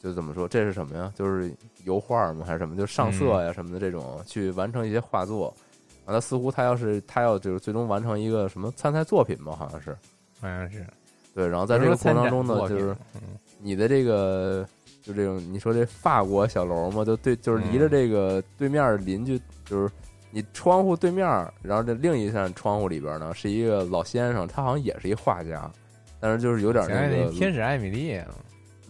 [0.00, 1.10] 就怎么说，这是什么呀？
[1.16, 1.50] 就是
[1.84, 2.44] 油画吗？
[2.44, 2.76] 还是什么？
[2.76, 5.54] 就上色呀什么的这种，去完成一些画作。
[6.04, 9.54] 啊，他似乎他要是他要就是最终完成一个什么参赛作品吧？
[9.56, 9.96] 好像是，
[10.40, 10.84] 好像是。
[11.32, 12.96] 对，然后在这个过程当中呢，就是
[13.60, 14.66] 你的这个
[15.02, 19.90] 就这种，你说这法国小楼嘛，就对，就是离着这个对面邻居就是。
[20.34, 21.26] 你窗户对面，
[21.60, 25.70] 然后这另一扇窗户里边呢，是一个老先生，他好像也是一画家，
[26.18, 28.18] 但是就是有点那个天使艾米丽，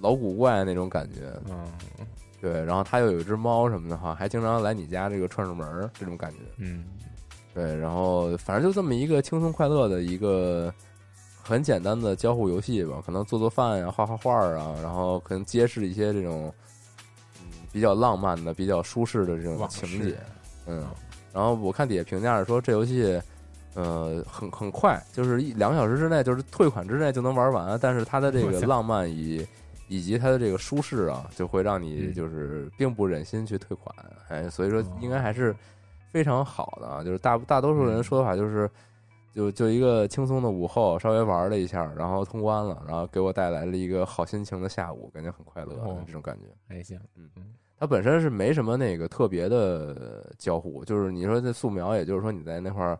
[0.00, 1.32] 老古怪那种感觉。
[1.50, 1.66] 嗯，
[2.40, 6.38] 对，然后他又有一只猫什么的哈，还经常来你家这个串串门这种感觉。
[6.58, 6.84] 嗯，
[7.52, 10.72] 对，然后反正就这么一个轻松快乐的一个
[11.42, 16.54] 很简单的交互游戏吧，可能做做饭呀、画画画啊，然后可能揭示一些这种
[17.40, 20.16] 嗯比较浪漫的、比较舒适的这种情节。
[20.68, 20.86] 嗯。
[21.32, 23.20] 然后我看底下评价是说这游戏，
[23.74, 27.78] 呃，很很快，就是一两个小时之内，就是退款之内就能玩完。
[27.80, 29.46] 但是它的这个浪漫以
[29.88, 33.94] 以及它的这个舒适啊，就会让你就是并不忍心去退款。
[34.28, 35.56] 哎，所以说应该还是
[36.10, 37.02] 非常好的啊。
[37.02, 38.70] 就是大大多数人说的话就是，
[39.34, 45.74] 就就一个轻松的午后，稍微玩了一下，然后通关了，然后给我带来了一个好心情的下午，感觉很快乐，
[46.06, 47.44] 这种感觉还行，嗯嗯。
[47.82, 52.96] 它本身是没什么那个特别的交互，就是你说这素描，也就是说你在那块儿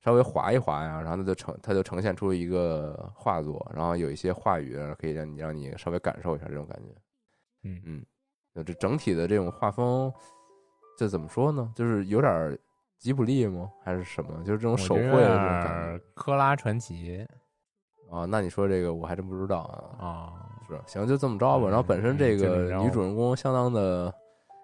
[0.00, 6.88] 稍微划一划呀，然后它就呈它就呈现出一个画作，然后有一些话语可以让你让你稍微感受一下这种感觉。
[7.64, 8.06] 嗯嗯，
[8.54, 10.10] 就这整体的这种画风，
[10.96, 11.70] 这怎么说呢？
[11.76, 12.58] 就是有点
[12.96, 13.70] 吉卜力吗？
[13.84, 14.42] 还是什么？
[14.44, 16.02] 就是这种手绘的这种感觉。
[16.14, 17.22] 科拉传奇
[18.10, 20.06] 啊，那你说这个我还真不知道啊。
[20.06, 20.32] 啊，
[20.66, 21.66] 是，行，就这么着吧。
[21.66, 24.10] 然后本身这个女主人公相当的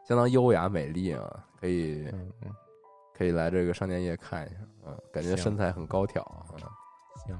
[0.09, 2.09] 相当优雅美丽啊，可以
[3.15, 6.49] 可以来这个商店夜看一下，嗯，感觉身材很高挑啊。
[6.55, 6.59] 嗯
[7.27, 7.39] 行，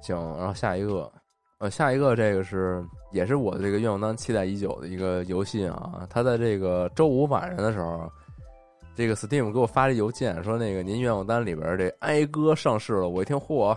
[0.00, 1.10] 行，然后下一个，
[1.58, 6.06] 呃，下一个这个是也是我这个愿望当期待已久的一个游戏啊。
[6.08, 8.08] 它在这个周五晚上的时候，
[8.94, 13.08] 这个 Steam 给我发了邮件说，那个您愿望单里边这哀歌上市了。
[13.08, 13.76] 我一听，嚯！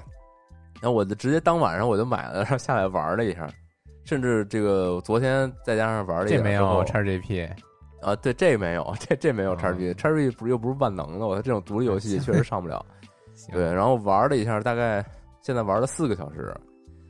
[0.79, 3.49] 然后我就直接当晚上我就买了，然后下来玩了一下，
[4.05, 7.49] 甚至这个昨天再加上玩了一下这没有下之后 XGP，
[8.01, 12.85] 啊，对，这没有，这这没有哦 XGP，XGP 不是又不是万能的，我这种独立游戏 确实上不了。
[13.51, 15.05] 对，然后玩了一下，大概
[15.41, 16.53] 现在玩了四个小时，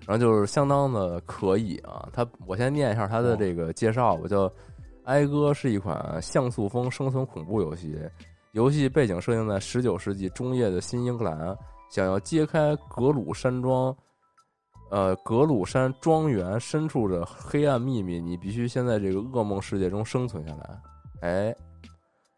[0.05, 2.07] 然后就是相当的可以啊。
[2.13, 4.47] 它我先念一下它的这个介绍吧，叫
[5.05, 7.97] 《哀歌》是一款像素风生存恐怖游戏，
[8.51, 11.55] 游戏背景设定在十九世纪中叶的新英格兰，
[11.89, 13.95] 想要揭开格鲁山庄。
[14.89, 20.81] 呃，格鲁山庄园深处的黑暗秘密，你必须先在这个噩梦世界中生存下来。
[21.21, 21.55] 哎，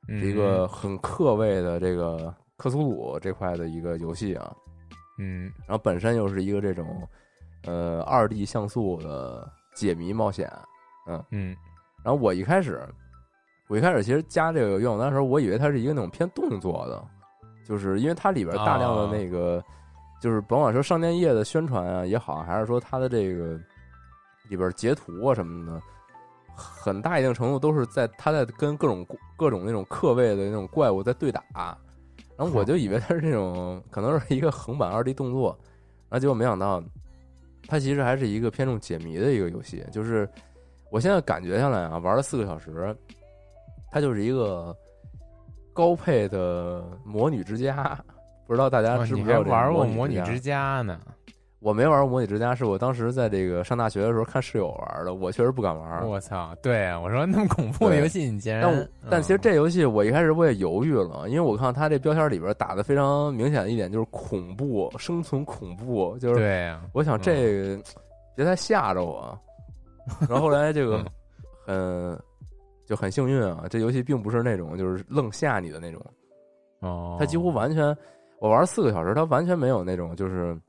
[0.07, 4.53] 是一个很克味的这个克苏鲁这块的一个游戏啊。
[5.17, 7.07] 嗯然后本身又是一个这种
[7.65, 10.51] 呃二 D 像素的解谜冒险。
[11.07, 11.55] 嗯嗯
[12.03, 12.81] 然后我一开始，
[13.69, 17.07] 我一开始其实加这个愿望单的时候，我以为它是一个那种偏动作的，
[17.65, 19.63] 就是因为它里边大量的那个，
[20.21, 23.59] 就是甭管说商店页的宣传啊也好，还是说它的这个
[24.49, 25.81] 里边截图啊什么的，
[26.55, 29.03] 很大一定程度都是在它在跟各种
[29.35, 31.43] 各种那种客位的那种怪物在对打。
[32.37, 35.57] 然后我就以为它是那种可能是一个横版二 D 动作，
[36.07, 36.83] 然后结果没想到，
[37.67, 39.83] 它其实还是一个偏重解谜的一个游戏。
[39.91, 40.29] 就是
[40.91, 42.95] 我现在感觉下来啊，玩了四个小时，
[43.91, 44.75] 它就是一个
[45.73, 47.99] 高配的魔女之家。
[48.51, 50.99] 不知道大家知不知道这个还玩过魔之模拟之家呢？
[51.59, 56.05] 我没玩过模拟之家，是我当时在这个上大学的时候看室友玩的，我确实不敢玩。
[56.05, 56.53] 我操！
[56.61, 67.81] 对啊，我说那么恐怖的游戏，你竟然但其实嗯这游戏我一开始我也犹豫了，因为我看它这标签里边打的非常明显的一点就是恐怖、生存恐怖，就是对啊，我想这个
[68.35, 69.39] 别太吓着我。
[70.27, 71.05] 然后后来这个
[71.65, 72.19] 很
[72.85, 76.05] 就很幸运啊，这游戏并不是那种就是愣吓你的那种，
[76.79, 77.95] 哦，它几乎完全
[78.41, 80.59] 我玩四个小时，它完全没有那种就是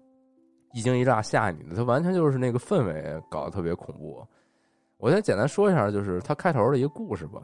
[0.74, 4.22] 一惊一乍吓你的，它完全就是那个氛围搞得特别恐怖。
[4.98, 7.40] 我先简单说一下，就是它开头的一个故事吧。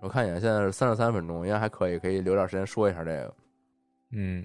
[0.00, 3.32] 我看一眼，现在是三十三分钟，应该还可以，可以留点时间说一下这个。
[4.10, 4.44] 嗯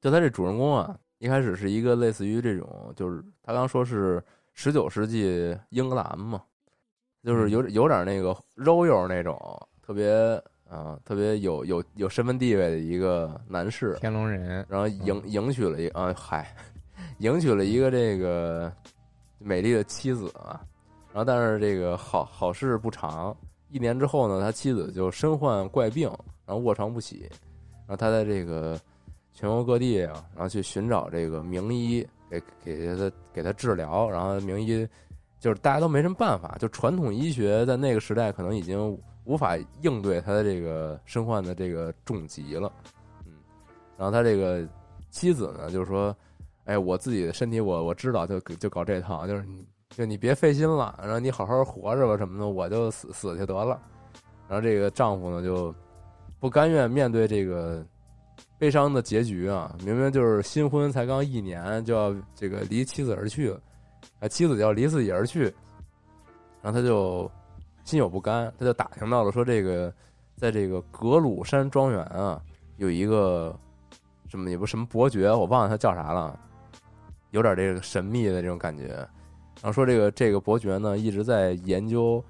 [0.00, 4.20] 就他这主人公啊，一开始是一个类似于这种，就是他刚说是
[4.54, 6.42] 十九世纪英格兰嘛，
[7.22, 9.38] 就是有有点那个肉肉那种，
[9.82, 10.12] 特别
[10.68, 16.54] 啊、特别有有有身份地位的一个男士，天龙人，然后迎迎娶了一啊嗨，
[17.18, 18.72] 迎娶了一个这个
[19.38, 20.60] 美丽的妻子啊，
[21.12, 23.34] 然后但是这个好好事不长，
[23.70, 26.08] 一年之后呢，他妻子就身患怪病，
[26.44, 27.28] 然后卧床不起，
[27.86, 28.78] 然后他在这个
[29.32, 34.86] 全国各地啊，然后去寻找这个名医给给他给他治疗，然后名医
[35.38, 42.72] 就是大家都没什么办法，就传统医学在那个时代可能已经无法应对他的这个身患的这个重疾了，
[43.26, 43.32] 嗯，
[43.98, 44.66] 然后他这个
[45.10, 46.16] 妻子呢，就是说，
[46.64, 53.80] 哎，我自己的身体我我知道，就就搞这套，就是你就你别费心了，然后你好好活着吧什么的，我就死死去得了。
[54.48, 55.74] 然后这个丈夫呢就
[56.38, 57.84] 不甘愿面对这个
[58.58, 63.50] 悲伤的结局啊，明明就是新婚才刚一年就要这个离妻子而去，
[64.20, 65.52] 啊，妻子要离自己而去，
[66.62, 67.28] 然后他就
[67.86, 69.90] 心有不甘，他就打听到了说这个
[70.36, 72.42] 在这个格鲁山庄园啊
[72.76, 73.58] 有一个
[74.28, 76.38] 什么也不什么伯爵，我忘了他叫啥了，
[77.30, 78.88] 有点这个神秘的这种感觉。
[79.62, 82.22] 然后说这个这个伯爵呢一直在研究，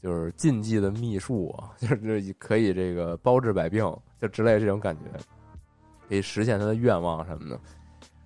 [0.00, 3.84] 就是禁忌的秘术， 就是可以这个包治百病，
[4.20, 5.02] 就之类这种感觉，
[6.08, 7.60] 可以实现他的愿望什么的。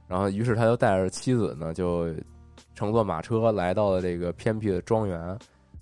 [0.06, 2.14] 然后，于是他就带着妻子呢，就
[2.74, 5.36] 乘坐马车来到了这个偏僻的庄园。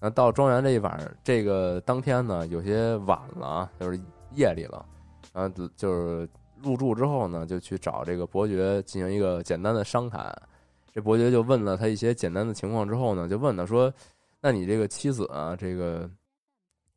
[0.05, 3.99] 然后到庄园这一晚上，这个当天呢有些晚了啊，就是
[4.35, 4.85] 夜里了。
[5.33, 6.29] 然后就是
[6.63, 10.31] 入住之后呢，就去找这个伯爵进行一个简单的商谈。
[10.93, 13.91] 这伯爵就问了他一些简单的情况之后呢，就问他说
[14.43, 16.07] ：“那你这个妻子啊，这个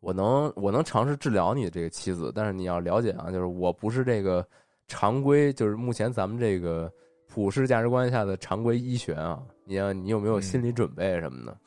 [0.02, 4.46] 我能我能尝试治疗你这个妻子，但是你要了解啊，就是我不是这个
[4.90, 6.92] 常规，就是目前咱们这个
[7.26, 11.54] 普世价值观下的常规医学啊，你要你有没有心理准备什么的？
[11.54, 11.58] 就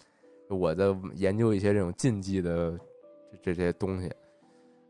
[0.56, 0.84] 我在
[1.14, 2.78] 研究一些这种禁忌的
[3.30, 4.10] 这这些东西。”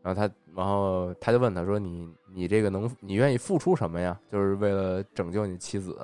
[0.03, 4.19] 然后他，然后他就问他说：“你你这个能，你愿意付出什么呀？
[4.31, 5.95] 就是为了拯救你妻子。”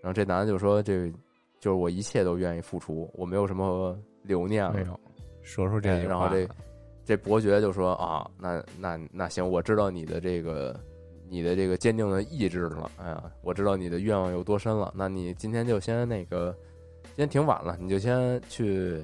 [0.00, 1.08] 然后这男的就说：“这个
[1.60, 4.98] 就是我一切都愿意付出，我没有什么留念了。
[5.42, 6.48] 说出这句话，然后这
[7.04, 10.74] 这伯爵就说：“啊，那那那行，我知道你的这个
[11.28, 12.90] 你的这个坚定的意志了。
[12.96, 14.90] 哎呀，我知道你的愿望有多深了。
[14.96, 16.56] 那你今天就先那个，
[17.14, 19.02] 今天挺晚了，你就先去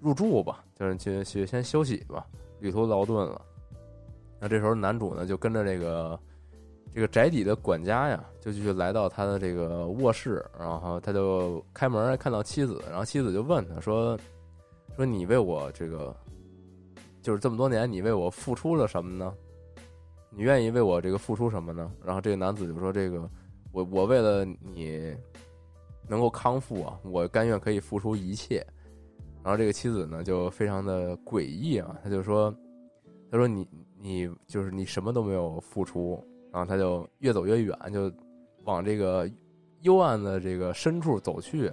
[0.00, 2.26] 入住吧，就是去去先休息吧，
[2.60, 3.40] 旅途劳顿了。
[4.40, 6.18] 那这时候男主呢，就跟着这个
[6.94, 14.18] 这个宅邸的管家呀，就继续来到他的这个卧室，然后他就开门看到妻子，然后妻子就问他说：
[14.96, 16.14] 说你为我这个。”
[17.22, 19.32] 就是这么多年，你为我付出了什么呢？
[20.28, 21.88] 你愿意为我这个付出什么呢？
[22.04, 23.30] 然后这个男子就说：“这个，
[23.70, 25.16] 我我为了你
[26.08, 28.66] 能够康复啊，我甘愿可以付出一切。”
[29.42, 32.54] 然后这个妻子呢，就非常的诡异啊，他就说
[33.30, 33.68] ：“他说你
[34.00, 36.22] 你就是你什么都没有付出。”
[36.52, 38.12] 然后他就越走越远，就
[38.64, 39.28] 往这个
[39.80, 41.70] 幽暗的这个深处走去。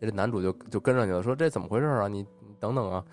[0.00, 2.08] 这男主就就跟上去了，说：“这怎么回事啊？
[2.08, 3.04] 你你等等啊！”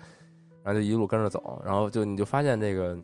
[0.64, 2.98] 然后就一路跟着走，然后就你就发现这个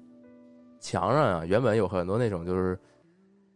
[0.80, 2.78] 墙上啊，原本有很多那种就是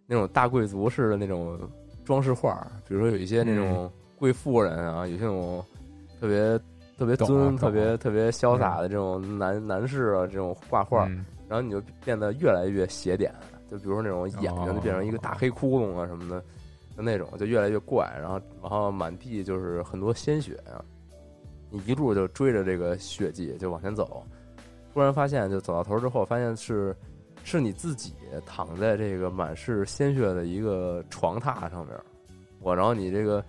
[0.06, 1.58] 那种大贵族式的那种
[2.04, 5.64] 装饰画，比如说有一些那种贵妇人啊，有些那种
[6.20, 6.58] 特别
[6.98, 11.06] 特别尊、特别特别潇洒的这种男男士啊，这种画画，
[11.48, 13.34] 然后你就变得越来越邪点，
[13.70, 16.40] 就比如说那种眼睛就变成一个大黑窟窿啊什么的，
[16.96, 20.84] 就那种就越来越怪，然后然后满地就是很多鲜血啊。
[21.70, 24.22] 你一路就追着这个血迹就往前走，
[24.92, 26.94] 突然发现就走到头之后，发现是
[27.44, 28.14] 是你自己
[28.46, 31.96] 躺在这个满是鲜血的一个床榻上面，
[32.60, 33.44] 我，然后你这个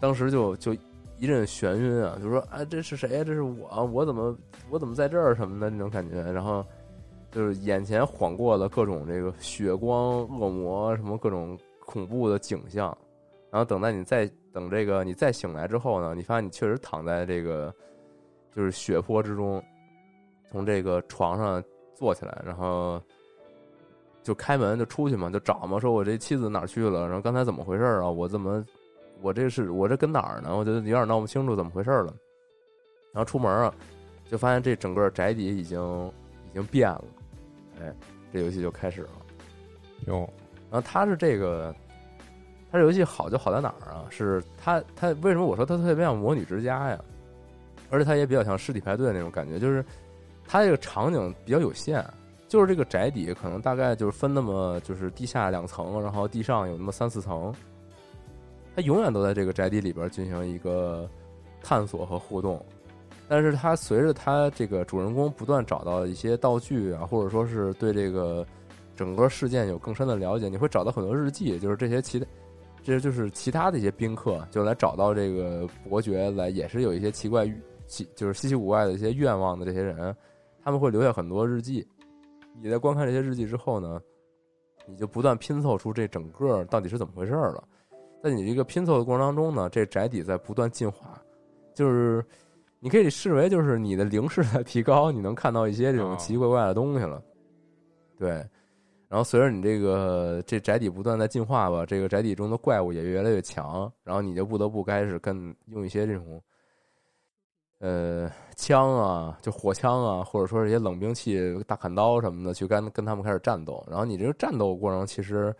[0.00, 0.74] 当时就就
[1.18, 3.24] 一阵眩晕啊，就说啊这是谁呀？
[3.24, 4.36] 这是我，我怎么
[4.70, 6.64] 我怎么在这儿什么的那种感觉，然后
[7.30, 12.96] 就是眼前晃过了各种这个血光、恶魔什么各种恐怖的景象，
[13.50, 14.30] 然后等待你再。
[14.52, 17.74] 等这个你再醒来之后呢，你发现你确实躺在这个
[18.54, 19.64] 就是血泊之中，
[20.50, 21.64] 从这个床上
[21.94, 23.00] 坐起来，然后
[24.22, 27.06] 就开门就出去嘛，就找嘛，说我这妻子哪儿去了？
[27.06, 28.08] 然后刚才怎么回事啊？
[28.08, 28.64] 我怎么
[29.20, 30.56] 我这是我这跟哪儿呢？
[30.56, 32.14] 我觉得有点闹不清楚怎么回事了。
[33.12, 33.74] 然后出门啊，
[34.30, 36.06] 就发现这整个宅邸已经
[36.50, 37.04] 已经变了，
[37.80, 37.94] 哎，
[38.32, 39.10] 这游戏就开始了。
[40.06, 40.28] 哟，
[40.70, 41.74] 然后它是这个。
[42.70, 44.06] 它这游戏好就好在哪儿啊？
[44.08, 46.98] 是它它为什么我说它特别像魔女之家呀？
[47.90, 49.84] 而且它也比较像尸体派对那种感觉，就是
[50.48, 52.02] 它这个场景比较有限，
[52.52, 57.50] 就是这个宅邸可能大概就是分那么就是地下两层，然后地上有那么三四层，
[58.76, 61.08] 它永远都在这个宅邸里边进行一个
[61.62, 62.62] 探索和互动。
[63.26, 68.46] 但是它随着它这个主人公不断找到一些道具啊，或者说是对这个
[68.94, 72.26] 整个事件有更深的了解，你会找到很多日记，就是这些其他。
[72.82, 77.50] 这就是其他的一些宾客，就来找到这个伯爵来，也是有一些奇怪、
[77.86, 80.14] 奇就是稀奇古怪的一些愿望的这些人，
[80.62, 81.88] 他们会留下很多日记。
[82.60, 84.00] 你在观看这些日记之后呢，
[84.86, 87.62] 你就不断拼凑出这整个到底是怎么回事了。
[88.22, 91.20] 在你这个拼凑的过程当中呢，这宅邸在不断进化，
[91.74, 92.24] 就是
[92.78, 97.22] 你可以视为就是你的灵视在提高，你能看到一些这种奇奇怪怪的东西了。
[98.16, 98.44] 对。
[99.08, 106.42] 然后随着你这个这宅邸不断在进化吧，这个宅邸中的怪物也越来越强，然后你就不得不开始跟用一些这种，
[107.82, 113.84] 呃，枪啊，就火枪啊，或者说是一些冷兵器、大砍刀什么的，去跟跟他们开始战斗。
[113.88, 115.52] 然后你这个战斗过程其实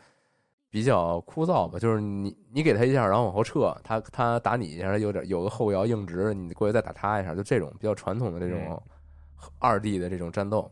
[0.71, 8.81] 比较枯燥吧，就是你你给他一下，然后往后撤，他他打你一下，有点有个后摇硬直，你过去再打他一下，就这种比较传统的这种
[9.59, 10.71] 二 D 的这种战斗。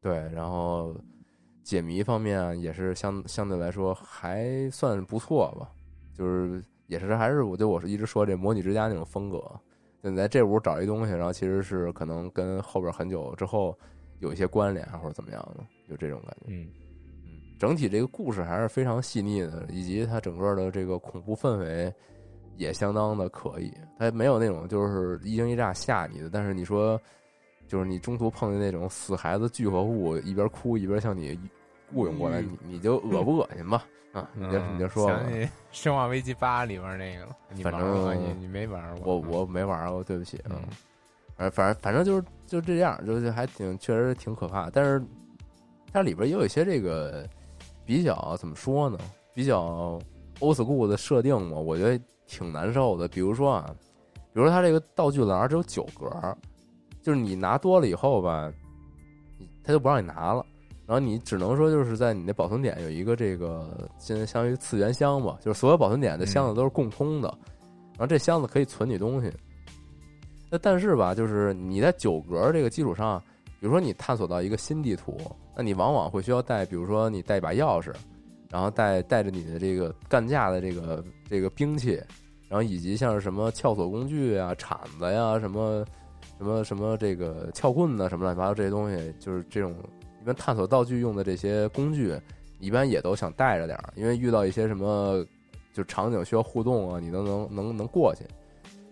[0.00, 0.94] 对，然后。
[1.62, 5.68] 解谜方面也是相相对来说还算不错吧，
[6.14, 9.42] 就是也是还是我就我是一直说这模拟之家那种风格，
[10.06, 13.76] 就你在这屋找一东西，然后其实是可能跟后边很久之后
[14.20, 16.46] 有一些关联或者怎么样的，就这种感觉。
[16.46, 16.68] 嗯
[17.24, 21.92] 嗯，整体这个故事还是非常细腻的，以及它整个的这个恐怖氛围
[22.56, 26.96] 也相当的可以，它没有那种就是一惊一乍吓你的，但是你说
[27.66, 31.36] 就是你中途碰见那种死孩子聚合物，一边哭一边向你。
[31.94, 33.86] 雇佣过来，你你就恶不恶心吧？
[34.16, 35.34] 啊，你就你就说想起
[35.70, 37.36] 《生化危机八》里边那个了。
[37.62, 40.40] 反正你你没玩过，我我没玩过，对不起。
[40.48, 40.56] 嗯，
[41.36, 44.70] 反反正反正就是就这样，就是还挺确实挺可怕。
[44.70, 45.04] 但是
[45.92, 47.28] 它里边也有一些这个
[47.84, 48.98] 比较怎么说呢？
[49.34, 50.00] 比较
[50.40, 53.06] old school 的设定嘛，我觉得挺难受的。
[53.06, 53.70] 比如说啊，
[54.32, 56.10] 比如说它这个道具栏只有九格，
[57.02, 58.50] 就是你拿多了以后吧，
[59.62, 60.44] 他就不让你拿了。
[60.86, 67.28] 然后你只能说就是在你那保存点有一个这个现在相当于次元箱吧，就是所有保存点的箱子都是共通的，
[67.92, 69.32] 然后这箱子可以存你东西。
[70.48, 73.20] 那但是吧，就是你在九格这个基础上，
[73.58, 75.18] 比如说你探索到一个新地图，
[75.56, 77.92] 那你往往会需要带，比如说你带一把钥匙，
[78.48, 82.00] 然后带带着你的这个干架的这个这个兵器，
[82.48, 85.84] 然后以及像是什么撬锁工具啊、铲子呀、什么
[86.38, 89.74] 什么什么这个撬棍呐、什么乱七八糟这些东西，就是这种
[90.26, 92.14] 般探索道具用的这些工具，
[92.58, 95.24] 一般也都想带着点儿，因为遇到一些什么
[95.72, 98.24] 就场景需要互动啊，你都能能能过去。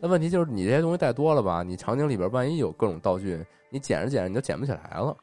[0.01, 5.17] 那问题就是你这些东西带多了吧，你场景里边万一有各种道具，你捡着捡着你就捡不起来了。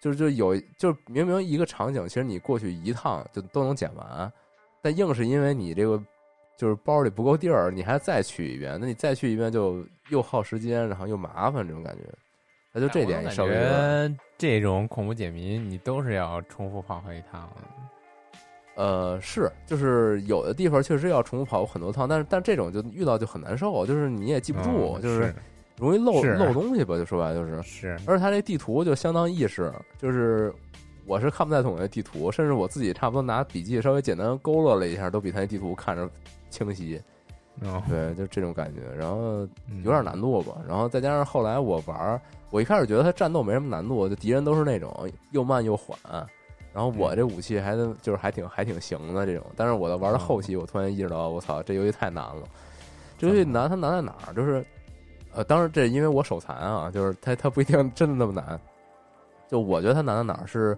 [0.00, 4.32] 就是就有就是明明一个场景，其实你过去一趟就都能捡完，
[4.80, 6.02] 但硬是因为你这个
[6.56, 12.02] 就是包里不够地儿，你还再去一遍，那你再去一遍就又耗时间，然后又麻烦，这种感觉。
[12.72, 17.62] 那就这点稍微有点感觉这种恐怖解谜你都是要重复跑好几趟的。
[18.74, 25.34] 呃，是，就是有的地方确实要重复跑很多趟，但是但这种就遇到就很难受，就是你也记不住，嗯就是
[25.76, 27.62] 容易漏漏东西吧，就说白了就是。
[27.62, 30.50] 是而且它这地图就相当意识，就是
[31.04, 36.08] 我是看不太懂这地图，甚至我自己差不多拿笔记稍微简单勾勒了一下，都比它那地图看着
[36.48, 36.98] 清晰。
[37.60, 40.54] 哦，对，就这种感觉，然后嗯有点难度吧。
[40.66, 45.96] 然后再加上后来我玩，我一开始觉得它战斗没什么难度，就敌人都是那种又慢又缓。
[46.72, 52.42] 然后我这武器还能就是还挺还挺行的这种，但是我到玩到后期，我突然意识到，我操，这游戏太难了。
[53.18, 54.32] 这游戏难，它难在哪儿？
[54.34, 54.64] 就是，
[55.34, 58.58] 呃，当然这因为我手残啊，就是它它不一定真的那么难。
[59.48, 60.76] 就我觉得它难在哪儿是，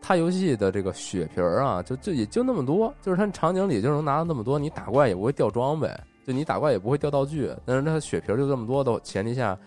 [0.00, 5.90] 它游戏的这个血瓶儿啊，就就也就那么多，就是它场景里就能拿到那么多，你打怪也不会掉装备，
[6.24, 9.58] 就你打怪也不会掉道具，但是它血瓶儿就这么多的前提下，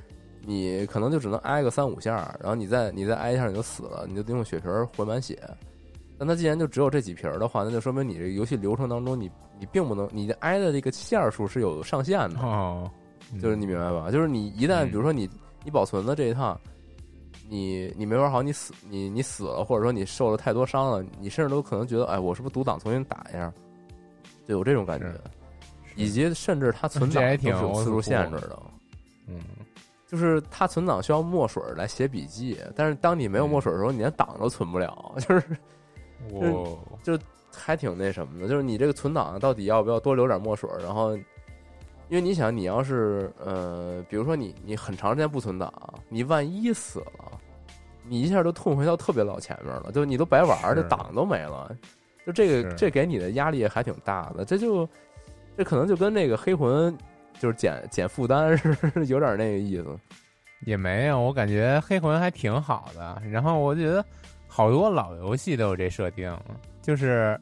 [0.46, 5.38] 你可能就只能挨个三五下，然后你再你再挨一下你就死了，你就得用血瓶儿回满血。
[6.18, 12.90] 但它既然就只有这几瓶儿的话，那就说明你这个游戏流程当中你，你并不能你的挨的这个线儿数是有上限的，哦，
[13.42, 14.10] 就是你明白吧？
[14.12, 15.30] 就是你一旦嗯比如说你
[15.64, 16.60] 你保存了这一趟，
[17.50, 23.52] 你你没玩好，你死你你死了，或者说你受了太多伤了，你甚至都可能觉得，哎，我是不是独挡重新打一下？
[24.48, 25.12] 就有这种感觉，
[25.96, 28.60] 以及甚至它存档这还是有次数限制的。
[29.28, 29.40] 嗯，
[30.08, 35.44] 就是它存档需要墨水来写笔记，但是当你没有墨水的时候，你连档都存不了， 就是
[36.32, 37.24] 就就
[37.54, 38.48] 还挺那什么的。
[38.48, 40.70] 就是你这个存档到底要不要多留点墨水？
[40.82, 41.18] 然后，
[42.10, 45.72] 因为你想，你要是呃，比如说你你很长时间不存档，
[46.10, 47.40] 你万一死了，
[48.08, 51.76] 你一下就退回到特别老前面了，就你都白玩儿，这档都没了。
[52.26, 54.88] 就这个这给你的压力还挺大的，这就
[55.56, 56.96] 这可能就跟那个黑魂
[57.40, 58.76] 就是减减负担是
[59.08, 59.98] 有点那个意思。
[60.66, 63.22] 也没有，我感觉黑魂还挺好的。
[63.32, 64.04] 然后我觉得
[64.48, 66.36] 好多老游戏都有这设定，
[66.82, 67.40] 就是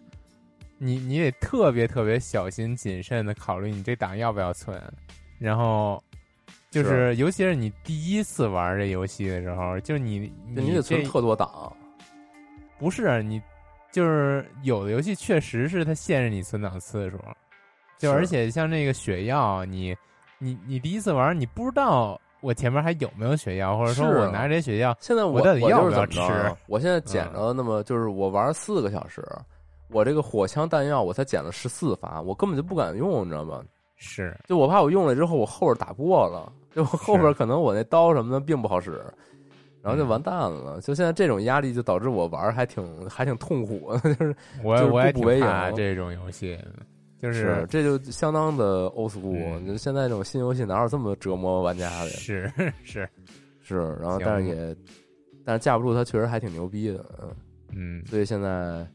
[0.78, 4.82] 你你得特别特别小心谨慎的考虑你这档要不要存，
[5.40, 6.02] 然后
[6.70, 11.76] 就是尤其是你第一次玩这游戏的时候，就是你就你得存特多档，
[12.78, 13.42] 不是你，
[13.92, 17.18] 就是有的游戏确实是它限制你存档次数，
[17.98, 19.96] 就而且像那个血药，你
[20.38, 26.20] 你你第一次玩，你不知道我前面还有没有血药，或者说我拿这些血药，现在我我到底要不要吃
[26.68, 29.28] 我现在捡着那么就是我玩四个小时，
[29.90, 33.64] 我这个火枪弹药我才捡了十四发，我根本就不敢用，你知道吗？
[33.96, 39.04] 是就我怕我用了之后我后边打不过了，就后边可能我那刀什么的并不好使，
[39.82, 40.80] 然后就完蛋了。
[40.82, 46.56] 就现在这种压力就导致我玩还挺还挺痛苦的，就是 就是我我也挺怕这种游戏，
[47.20, 49.34] 就是这就相当的 old school。
[49.36, 52.10] 嗯就现在这种新游戏哪有这么折磨玩家的？
[52.12, 52.52] 是
[52.84, 53.10] 是，
[53.60, 54.76] 是， 然后但是也
[55.44, 57.36] 但是架不住它确实还挺牛逼的，嗯。
[57.72, 58.86] 嗯所以现在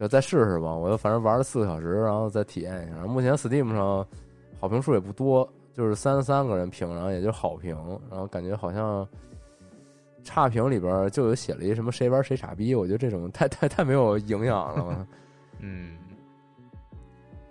[0.00, 0.74] 就再试试吧。
[0.74, 3.06] 我就反正玩了四个小时，然后再体验一下。
[3.06, 4.04] 目前 Steam 上
[4.58, 7.76] 好评数也不多，就是三十三个人评，然后也就好评，
[8.10, 9.06] 然后感觉好像
[10.24, 15.06] 差评里边就有写了一什么谁玩谁傻逼，我觉得这种太太太没有营养了。
[15.60, 15.98] 嗯，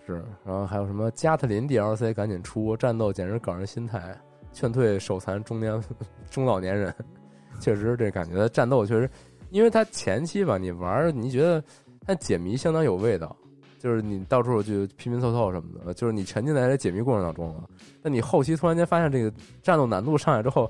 [0.05, 4.17] 是，然后还有什么加特林 DLC 赶紧出，战斗简直搞人心态，
[4.51, 5.79] 劝退手残中年
[6.31, 6.93] 中老年人。
[7.59, 9.09] 确实，这感觉战斗确实，
[9.49, 11.61] 因为它前期吧，你玩你觉得
[12.09, 13.37] 它解谜相当有味道，
[13.77, 17.69] 就是你到处去拼拼凑凑什么的，就是你沉浸在这解谜过程当中了。
[18.01, 19.31] 但你后期突然间发现这个
[19.61, 20.67] 战斗难度上来之后，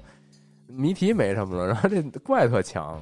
[0.68, 3.02] 谜题没什么了，然后这怪特强，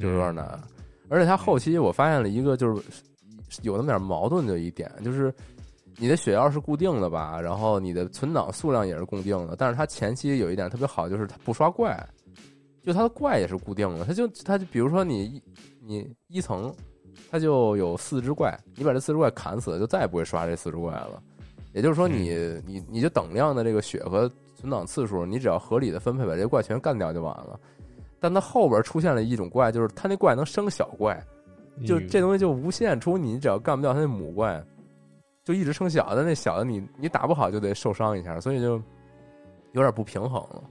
[0.00, 0.60] 就有点难。
[1.08, 2.82] 而且它后期我发现了一个就是
[3.62, 5.32] 有那么点矛盾的一点，就是
[5.98, 11.96] 你的血药是固定的吧，然后你的存档数量也是固定的，但是它前期有一点特别好，就是它不刷怪，
[12.82, 15.42] 就它的怪也是固定的，它就它就比如说你一
[15.80, 16.74] 你一层，
[17.30, 21.22] 它就有四只怪，你把这四只怪砍死了，就再也不会刷这四只怪了。
[21.72, 22.30] 也就是说你，
[22.66, 27.58] 你你就等量的这个血和存档次数，你只要合理的分配，把这些怪全干掉就完了。
[28.18, 31.22] 但它后边出现了一种怪，就是它那怪能生小怪，
[31.86, 34.64] 就这东西就无限出，你只要干不掉它那母怪，
[35.44, 38.80] 就一直生小的，那小的你你打不好就得受伤一下，所以就
[39.72, 40.62] 有点不平衡了。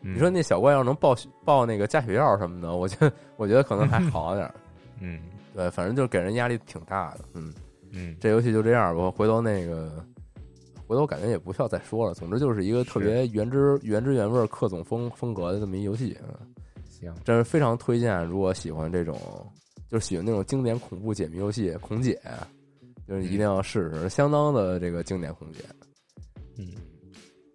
[0.00, 4.54] 你说那小怪要能爆爆那个加血药什么的，我觉得 我觉得可能还好点儿。
[5.00, 5.18] 嗯，
[5.54, 7.20] 对，反正就是给人压力挺大的。
[7.34, 7.54] 嗯
[7.92, 10.04] 嗯，这游戏就这样吧，回头那个。
[10.86, 12.12] 回头感觉也不需要再说了。
[12.12, 16.14] 总之就是一个特别原汁原汁原味、克总风风格的这么一游戏。
[16.90, 18.22] 行，真是非常推荐。
[18.26, 19.18] 如果喜欢这种，
[19.88, 22.20] 就是喜欢那种经典恐怖解谜游戏，孔姐
[23.08, 25.60] 就是一定要试试，相当的这个经典孔姐。
[26.58, 26.66] 嗯，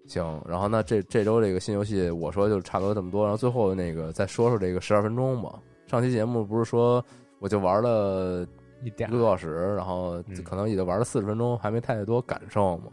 [0.08, 0.41] 行。
[0.47, 3.22] 然后那这这周这个新游戏，我说就差不多这么多。
[3.22, 5.62] 然后最后那个再说说这个十二分钟吧。
[5.86, 7.06] 上期节目不是说
[7.40, 8.46] 我就玩了
[8.84, 12.92] 一个多小时，然后可能也就玩了四十分钟，还没太多感受嘛。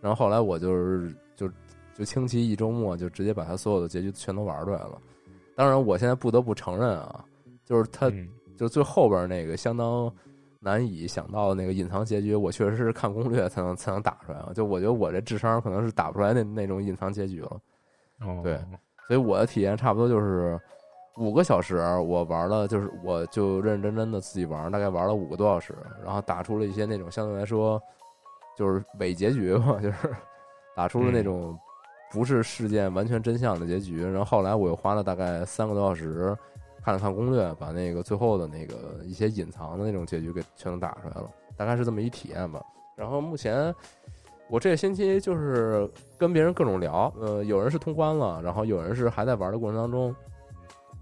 [0.00, 1.50] 然后后来我就是就
[1.94, 4.98] 就轻骑一周末就直接把它所有的结局全都玩出来了。
[5.56, 7.24] 当然，我现在不得不承认啊，
[7.64, 8.08] 就是他
[8.56, 10.12] 就最后边那个相当
[10.60, 14.52] 难以想到的那个隐藏结局，我确实是看攻略才能才能打出来啊。
[14.54, 17.60] 就我觉得我这智商可能是打不出来那那种隐藏结局了。
[18.42, 18.56] 对，
[19.08, 20.60] 所以我的体验差不多就是
[21.18, 27.80] 五个小时，我玩了就是我就认认真真的自己玩，大概玩了五个多小时，然后打出了一些那种相对来说。
[28.56, 30.12] 就是伪结局嘛， 就是
[30.74, 31.56] 打出了那种
[32.10, 34.02] 不是事件完全真相的结局。
[34.02, 36.36] 然后后来我又花了大概三个多小时
[36.82, 42.60] 看了看攻略，把那个最后的那个一些隐藏的那种结局给全都打出来了，大概是这么一体验吧。
[42.96, 43.72] 然后目前
[44.50, 45.88] 我这个星期就是
[46.18, 50.12] 跟别人各种聊，呃，有人是通关了，然后有人是还在玩的过程当中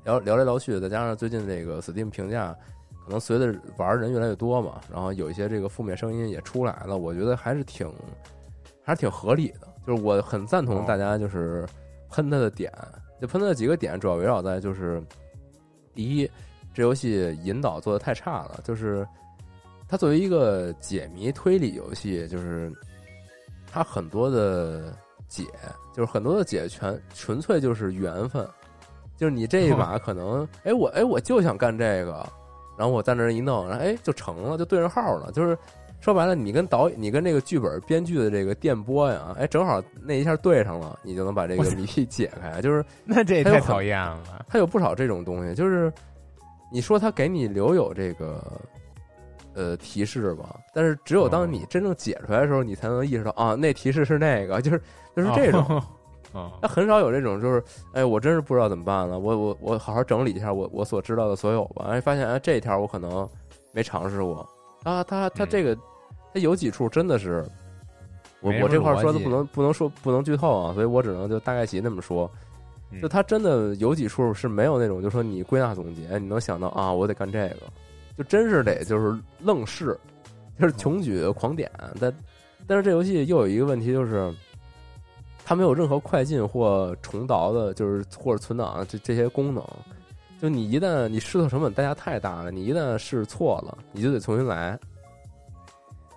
[0.06, 2.56] 聊聊来聊去，再加上最近这个 Steam 评价。
[3.04, 7.88] 可能随着玩人越来越多嘛，然后有一些这个负面声音也出来了，我觉得还是挺
[8.82, 9.68] 还是挺合理的。
[9.86, 11.64] 就是我很赞同大家就是
[12.10, 12.72] 喷他的点，
[13.20, 15.00] 就喷他的几个点，主要围绕在就是
[15.94, 16.28] 第一，
[16.74, 18.60] 这游戏引导做的太差了。
[18.64, 19.06] 就是
[19.88, 22.72] 它作为一个解谜推理游戏，就是
[23.70, 24.92] 它很多的
[25.28, 25.44] 解，
[25.94, 28.44] 就是很多的解全纯粹就是缘分，
[29.16, 32.26] 就是你这一把可能，哎我哎我就想干这个。
[32.78, 35.32] 然后我在那儿一弄，然后哎，就成了，就对上号了。
[35.32, 35.56] 就是
[35.98, 42.60] 说白了，你跟导，你跟这个剧本编剧的这个电波呀，哎，正好那一下对上了，你就能把这个谜题解开。
[42.60, 44.44] 就是 那这也太讨厌了。
[44.46, 45.90] 他有不少这种东西，就是
[46.70, 48.44] 你说他给你留有这个
[49.54, 54.78] 呃提示吧，但是只有当你真正解出来的时候，你才能意识到啊，那提示是那个，就是
[55.16, 55.82] 就是这种。
[56.60, 57.62] 他很少有这种，就是
[57.92, 59.18] 哎，我真是不知道怎么办了。
[59.18, 61.86] 我我我好好整理一下我我所知道的所有吧。
[61.88, 63.28] 哎，发现哎这一条我可能
[63.72, 64.46] 没尝试过
[64.82, 65.02] 啊。
[65.04, 65.76] 他他这个
[66.32, 67.44] 他有几处真的是，
[68.40, 72.30] 我我这块说的不能不能说不能剧透啊，所以我只能就大概齐那么说。
[73.02, 77.56] 就他真的有几处是没有那种，就说你归纳总结，你能想到啊，我得干这个，
[78.16, 79.98] 就真是得就是愣试，
[80.58, 81.70] 就是穷举狂点。
[82.00, 82.14] 但
[82.66, 84.32] 但是这游戏又有一个问题就是。
[85.48, 89.64] 它没有任何快进或重导的，就是或者存档这这些功能。
[90.42, 94.76] 就你一旦你试错成本代价太大了，你一旦试错了，你就得重新来。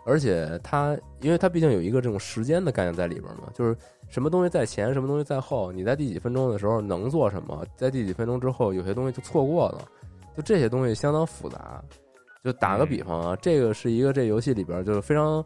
[0.04, 3.78] 而且它，因为它毕竟有一个这种时间的概念在里边嘛，就是
[4.08, 9.86] 什么东西在前，什么东西在后，你在第几分钟的时候能做什么，在第几分钟之后有些东西就错过了，
[10.36, 11.80] 就这些东西相当复杂。
[12.44, 15.46] 就打个比方啊，这个是一个这游戏里边就是非常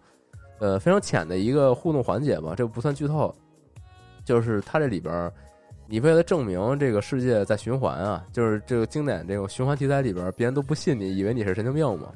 [0.60, 3.36] 呃非常浅的一个互动环节吧，这不算剧透。
[4.24, 5.32] 就是它这里边，
[5.88, 12.10] 你为了证明这个世界在循环啊，就是这个经典这种循环题材里边，别人都不信你，以为你是神经病嘛。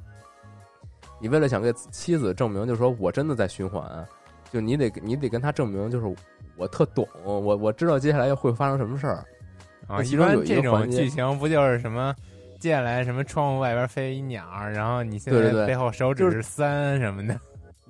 [1.20, 3.84] 你为了想给妻子证明，就是说我真的在循环，
[4.52, 6.16] 就你得你得跟他证明，就是
[6.56, 9.26] 我特懂，我我知道接下来要会发生什么事儿。
[9.88, 12.14] 啊，一般这种剧情不就是什么
[12.60, 17.40] 接下来什么窗户外边飞一鸟，然后你现在背后手指是三什么的。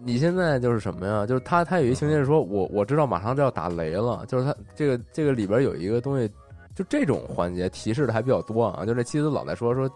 [0.04, 1.26] 你现在就是什么呀？
[1.26, 4.24] 就是他，他有一情节是说，我我知道马上就要打雷了。
[4.28, 6.32] 就是他这个这个里边有一个东西，
[6.76, 8.86] 就这种环节提示的还比较多啊。
[8.86, 9.90] 就这妻子老在说说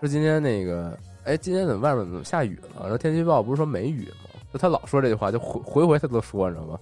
[0.00, 2.82] 说今天那个，哎，今天怎么外面怎么下雨了？
[2.82, 4.30] 然后天气预报不是说没雨吗？
[4.52, 6.78] 就他老说这句话，就回回回他都说，你知道吗？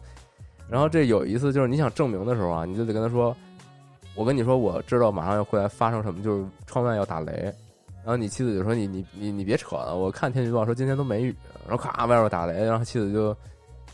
[0.68, 3.36] 然后这有一次就是你想证明的时候啊，你就得跟他说，
[4.14, 7.52] 我跟你说，我知道马上要会来发生什么，就是窗外要打雷。
[8.04, 11.32] 然后你妻子就说：“你你你你别扯了，我看天气预报说今天都没雨。”
[11.66, 13.36] 然后咔，外边打雷，然后妻子就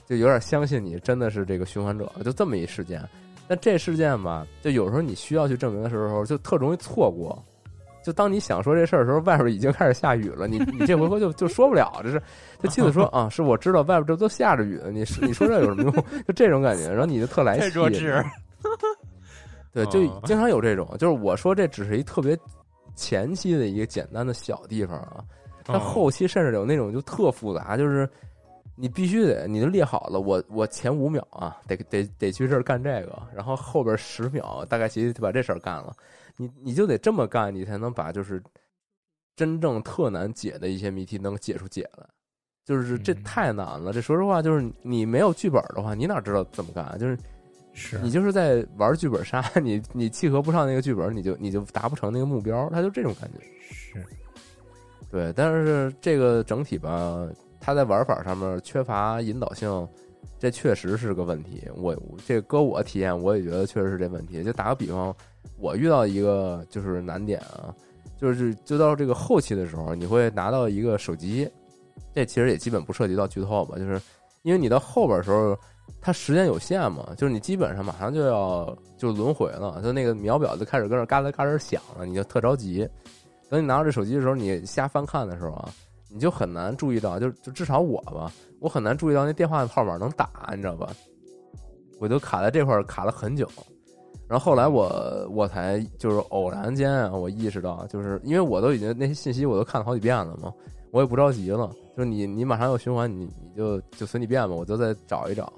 [0.06, 3.02] 就有点相信你真的是这个循环者，就这么一事件。
[3.46, 7.42] 但这事件吧，就有时候你需要去证明的时候，就特容易错过。
[8.04, 12.22] 就当你想说这事儿的时候，外边已经开始下雨了，你你这回合就就说不了，这是
[12.62, 15.92] 就妻子说啊，是我知道外边这都下着雨呢，你你说这有什么用？
[16.26, 18.24] 就这种感觉，然后你就特来气，弱智。
[19.72, 22.38] 对，就经常有这种，就是我说这只是一特别
[22.94, 25.22] 前期的一个简单的小地方啊，
[25.68, 28.08] 但后期甚至有那种就特复杂，就是
[28.74, 35.94] 你必须得你就列好了，我我前五秒啊，得得得去这儿干这个，然后后边十秒大概其实就把这事儿干了，
[36.36, 38.42] 你你就得这么干，你才能把就是
[39.36, 42.06] 真正特难解的一些谜题能解出解来，
[42.64, 46.98] 就是这太难了，这说实话就是你没有剧本的话，你哪知道怎么干？
[46.98, 47.18] 就是。
[47.74, 53.38] 是你就是在玩剧本杀， 你你契合不上那个剧本，你就你就达不成那个目标，他就这种感觉。
[53.70, 54.04] 是，
[55.10, 57.26] 对，但是这个整体吧，
[57.60, 59.88] 它在玩法上面缺乏引导性，
[60.38, 61.68] 这确实是个问题。
[61.76, 61.96] 我
[62.26, 64.42] 这搁我体验，我也觉得确实是这问题。
[64.44, 65.14] 就打个比方，
[65.58, 67.74] 我遇到一个就是难点啊，
[68.16, 71.48] 就是就到这个后期的时候，你会拿到一个手机，
[72.14, 74.00] 这其实也基本不涉及到剧透吧，就是
[74.42, 75.56] 因为你到后边的时候。
[76.02, 82.86] 它时间有限嘛，就是你基本上马上就要就轮回了，就那个秒表就开始跟那嘎吱嘎吱响了，你就特着急。
[83.48, 85.68] 等你拿到这手机的时候，你瞎翻看的时候啊，
[86.10, 88.30] 你就很难注意到，就就至少我吧，
[88.60, 90.88] 我很难注意到那电话的号码能打，你知道吧？
[92.00, 93.48] 我就卡在这块儿卡了很久，
[94.28, 100.52] 然后后来我我才就是偶然间啊，我意识到，就是因为我都已经那些信息我都看了好几遍了嘛，
[100.92, 105.52] 我也不着急了，就是你你马上要循环，你你就就随你便吧，我就再找一找。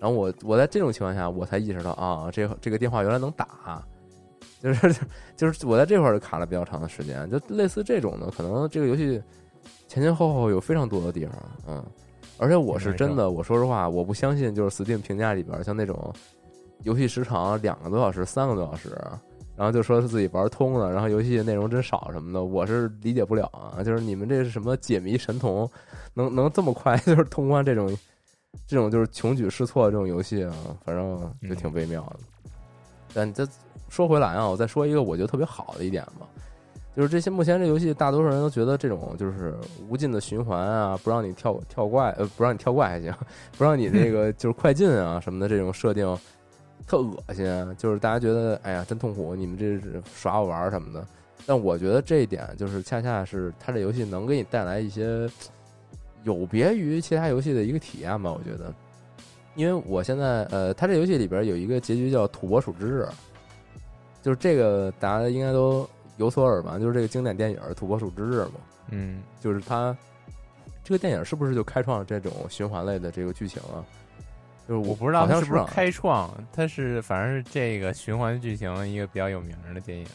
[0.00, 3.80] 然后我我在这种情况下，我才意识到啊，这这个电话原来能打，
[4.62, 4.94] 就是
[5.36, 9.22] 就是我在这块儿卡了比较长的时间，就类似这种的，可能这个游戏
[9.88, 11.34] 前前后后有非常多的地方，
[11.66, 11.84] 嗯，
[12.38, 16.12] 而且我是真的，我说实话，我不相信就是 Steam 评价里边像那种
[16.82, 18.96] 游戏时长两个多小时、三个多小时，
[19.56, 25.70] 然后就说是自己玩通了，然后游戏内容真少什么的，我是理解不了啊，就是你们这是什么解谜神童，
[26.14, 27.96] 能能这么快 就是通关这种。
[28.68, 32.20] 这种就是穷举试错这种游戏啊，反正就挺微妙的。
[33.12, 33.44] 但再
[33.94, 36.26] 说回来啊，我再说一个我觉得特别好的一点吧，
[36.96, 39.54] 就是这些目前这游戏大多数人都觉得这种就是
[39.88, 43.14] 无尽的循环啊，不让你跳跳怪，呃，不让你跳怪还行，
[43.56, 46.04] 不让你那个 就是快进啊什么的这种设定
[46.88, 47.46] 特恶心，
[47.78, 51.06] 就是大家觉得哎呀真痛苦，你们这是耍我玩什么的。
[51.46, 55.30] 但我觉得这一点就是恰恰是它这游戏能给你带来一些。
[56.22, 58.72] 有别于其他游戏的一个体验吧，我觉得，
[59.54, 63.06] 因为我现在呃，它这游戏里边有一个结局叫土拨鼠之日，
[64.24, 68.54] 就是这个大家应该都有所耳闻，就是这个经典电影《土拨鼠之日》嘛，
[68.88, 69.94] 嗯，就是它
[70.82, 73.84] 这个电影是不是就开创了这种循环类的这个剧情啊？
[74.66, 80.06] 就是我不知道是不是开创，它是反正是这个循环剧情一个比较有名的电影。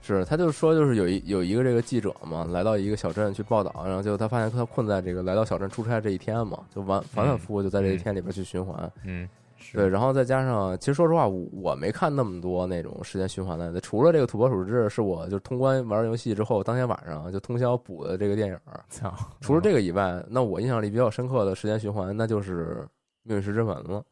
[0.00, 9.28] 是，他就说，就是有一有一个这个记者嘛，来到一个小镇去报道，然后就他发现他困在这个来到小镇出差这一天嘛，就反反反复复就在这一天里边去循环，嗯，
[9.72, 22.76] 对，然后再加上，其实说实话，我没看那么多那种时间循环类的，除了这个土拨鼠日是我就通关玩游戏之后当天晚上就通宵补的这个电影，操， 除了这个以外，那我印象里比较深刻的时间循环，那就是
[23.22, 24.02] 《命运石之门》了，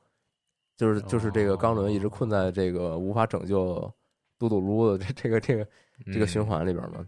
[0.77, 3.91] 就是就是这个冈伦一直困在这个无法拯救
[4.39, 5.67] 嘟嘟噜的这这个这个。
[6.13, 7.07] 这个循环里边嘛，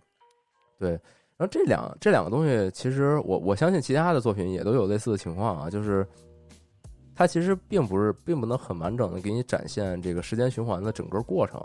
[0.78, 6.06] 对，然后这两这两个东西，其实我我相信其他的作品也都有类似的情况啊，就是
[7.16, 11.60] 它其实并不是并不能很完整的给你展现这个时间循环的整个过程，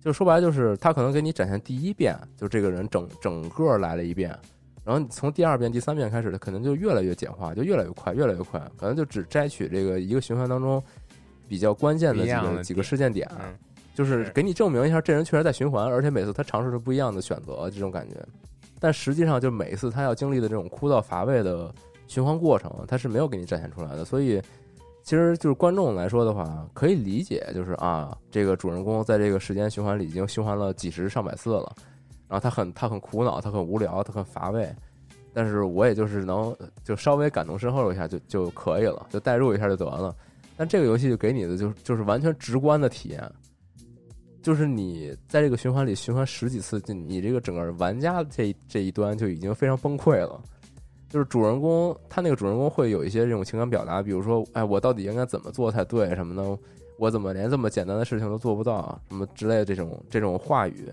[0.00, 4.36] 就说白了就是它可能给你展现第一遍，就这个人整整个来了一遍，
[4.84, 10.82] 然后从第二遍、第三遍开始，它可能就越来越简化，就越来越快，越来越快，可能就只摘取这个一个循环当中
[11.48, 13.30] 比较关键的几个几个事件点。
[13.94, 18.16] 就是给你证明一下，这人确实在循环，而且每次他尝试着不一样的选择，这种感觉。
[18.80, 21.70] 但实际上，就每一次他要经历的这种枯燥乏味的
[22.12, 24.04] 循环过程，它是没有给你展现出来的。
[24.04, 24.38] 所以，
[25.02, 31.74] 其实就是观众来说的话，可以理解，就是啊，这个主人公在这个时间循环里已经循环了几十上百次了，
[32.28, 34.70] 然后他很他很苦恼，他很无聊，他很乏味。
[35.32, 36.54] 但是我也就是能
[36.84, 40.14] 就稍微感同身受一下就就可以了，就代入一下就得了。
[40.58, 43.32] 但这个游戏就给你的就就是完全直观的体验。
[44.42, 50.38] 就是你在这个循环里循环十几次，就你这个整个玩家这这一端就已经非常崩溃了。
[51.12, 56.58] 就是主人公他那个主人公会有一些这种情感表达，比如说，哎，我到底应该怎么做才对什么的？
[56.98, 58.98] 我怎么连这么简单的事情都做不到？
[59.10, 60.90] 什么之类的这种这种话语。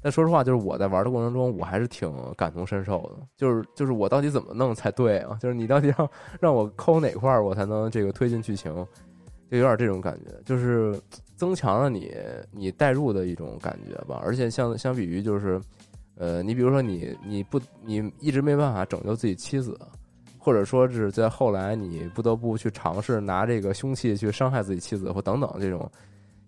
[0.00, 3.24] 但说实话，就是我在玩的过程中，我还是挺感同身受的。
[3.36, 5.38] 就是就是我到底怎么弄才对啊？
[5.40, 6.10] 就是你到底要
[6.40, 8.74] 让我抠哪块儿，我才能这个推进剧情？
[9.48, 10.98] 就有点这种感觉，就是
[11.36, 12.10] 增强了你
[12.50, 14.18] 你代入的一种感觉吧。
[14.24, 15.60] 而且相相比于就是，
[16.16, 19.78] 呃，你比如说你你不你一直没办法拯救自己妻子，
[20.38, 25.90] 或者说是在后来你不得不去尝试拿这个凶器去伤害自己妻子或等等这种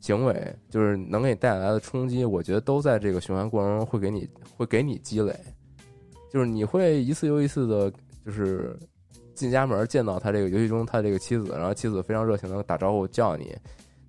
[0.01, 5.35] 行为，就是能给你带来的冲击，我觉得都在这个循环过程中会给你会给你积累，
[6.31, 7.91] 就是你会一次又一次的，
[8.25, 8.79] 就是
[9.35, 13.57] 进家门见到他这个游戏中他这个妻子，然后妻子非常热情的打招呼叫你，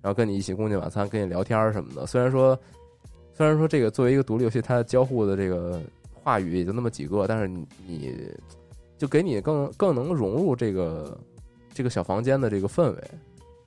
[0.02, 2.06] 然后跟你一起共进晚餐，跟你聊天什么的。
[2.06, 2.58] 虽然说
[3.36, 5.78] 虽然说这个作为一个独立游戏，它交互的这个
[6.14, 8.14] 话语也就那么几个，但是你你
[8.96, 11.18] 就给你更更能融入这个
[11.74, 13.04] 这个小房间的这个氛围，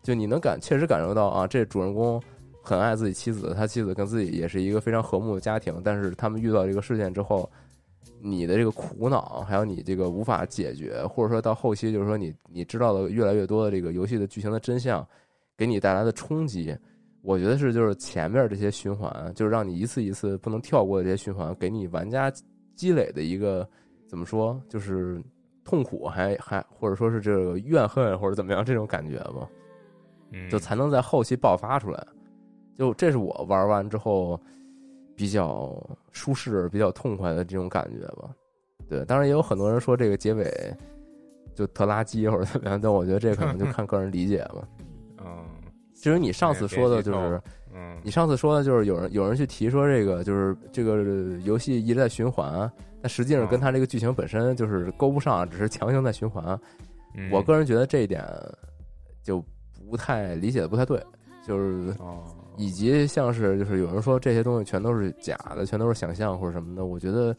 [0.02, 2.20] 就你能感确实感受到啊，这主人公
[2.64, 7.48] 很爱自己妻子，他妻子跟自己也是一个非常和睦的家庭，但是他们遇到这个事件之后，
[8.20, 15.08] 你的这个苦恼，还有你这个无法解决，或者说到后期就是说你你知道的越来越多的这个游戏的剧情的真相，
[15.56, 16.76] 给你带来的冲击，
[17.22, 22.32] 我觉得是就是前面这些循环，就是让你一次一次不能跳过的这些循环，给你玩家
[22.76, 23.68] 积累的一个
[24.08, 25.22] 怎么说，就是
[25.64, 29.48] 痛苦还还或者说是这个怨恨或者怎么样这种感觉吧。
[30.32, 32.08] 嗯，就才能在后期爆发出来。
[32.78, 34.40] 就这是我玩完之后
[35.14, 35.76] 比较
[36.12, 38.30] 舒适、比较痛快的这种感觉吧。
[38.88, 40.50] 对，当然也有很多人说这个结尾
[41.54, 44.68] 就特垃圾或者怎么样，但我觉得这可能就看个人理解吧。
[45.20, 45.46] 嗯
[46.02, 47.42] 至于你上次说的就是，
[47.74, 48.00] 嗯。
[48.04, 51.04] 你上次说的就是有人有人去提说这个就是这个
[51.44, 52.72] 游戏一直在循环，
[53.02, 56.60] 但实际上跟它这个剧情本身就是勾不上，只是强行在循环。
[57.16, 57.30] 嗯。
[57.32, 58.24] 我个人觉得这一点
[59.22, 59.44] 就
[59.90, 61.04] 不太理解的不太对，
[61.46, 62.24] 就是哦，
[62.58, 67.36] 以及像是就是有人说这些东西全都是假的，全都是想象或者什么的，我觉得，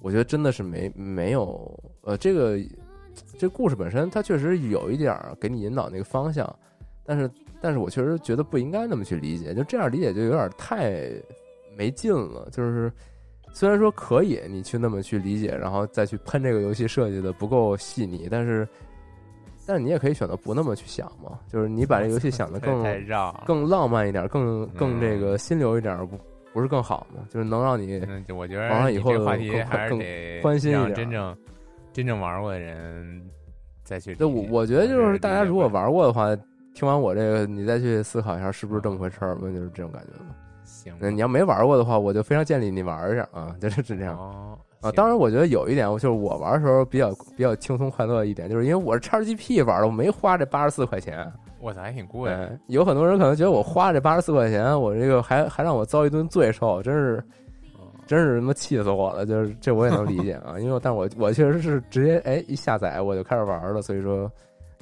[0.00, 2.58] 我觉得真的是没没有呃，这个
[3.38, 6.48] 这故事本身它确实有一点儿给你引导那个方向，
[7.04, 7.30] 但是
[7.60, 11.10] 但是我确实觉得不应该那么去理解，就这样理解就有点太
[11.76, 12.48] 没劲了。
[12.50, 12.92] 就是
[13.52, 18.66] 虽然说可以你去那么去理解，然后再去喷这个游戏设计的不够细腻，但是
[19.66, 22.82] 但是你也可以选择不那么去想嘛，就是你把这游戏想的更
[23.46, 26.18] 更浪漫一点，更更嗯这个心流一点，不
[26.52, 27.22] 不是更好吗？
[27.30, 29.38] 就是能让你就我觉得玩完以后还
[29.84, 31.36] 是更得宽心一让点真正
[31.92, 33.22] 真正玩过的人
[33.84, 34.18] 再去理解。
[34.18, 36.36] 对我我觉得就是大家如果玩过的话，
[36.74, 40.34] 听完我这个，你再去思考一下是不是这么回事儿，就是这种感觉嘛。
[40.64, 44.92] 行，那你要没玩过的话，我就非常建议你玩一下啊， 就是这样哦啊。
[44.92, 51.30] 当然，我觉得有一点，就是我玩的时候比较比较轻松快乐一点，就是因为我是叉 GP 玩的，我没花这八十四块钱。
[51.60, 57.22] 我操，还挺贵，对，有很多人可能觉得我花这八十四块钱，我这个还还让我遭一顿罪受，真是
[57.74, 59.26] 嗯真是他妈气死我了！
[59.26, 64.30] 就是这我也能理解啊，因为但我我确实是直接哎一下载我就开始玩了，所以说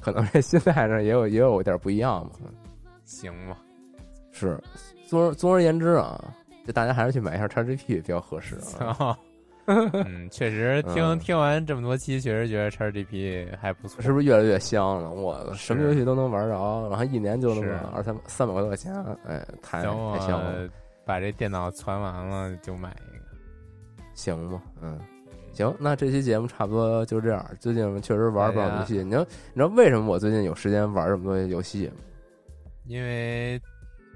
[0.01, 2.33] 可能这心态上也有也有点不一样嘛。
[3.05, 3.57] 行吧，
[4.33, 4.61] 是，
[5.07, 6.33] 总而总而言之啊，
[6.67, 9.17] 就大家还是去买一下 XGP 比较合适啊。
[9.71, 15.11] 嗯，确实听嗯听完这么多期，确实觉得 XGP 还不错，是不是越来越香了？
[15.11, 18.95] 我什么是游戏都能玩着，然后一年就那么二三三百多块钱，
[19.27, 20.63] 哎，太太香了。
[20.63, 20.69] 我
[21.05, 23.25] 把这电脑攒完了就买一个。
[24.15, 24.99] 行吧，嗯，
[25.59, 27.45] 行，那这期节目差不多就这样。
[27.59, 31.95] 最近我们确实玩不少游戏，你知道你知道为什么我最近有时间玩这么多游戏吗？
[32.87, 33.61] 因为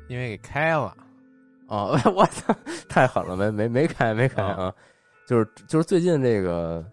[0.07, 0.97] 因为给开了，
[1.67, 2.55] 啊， 我操，
[2.89, 4.73] 太狠了，没没没开没开啊，
[5.27, 6.85] 就是就是最近这个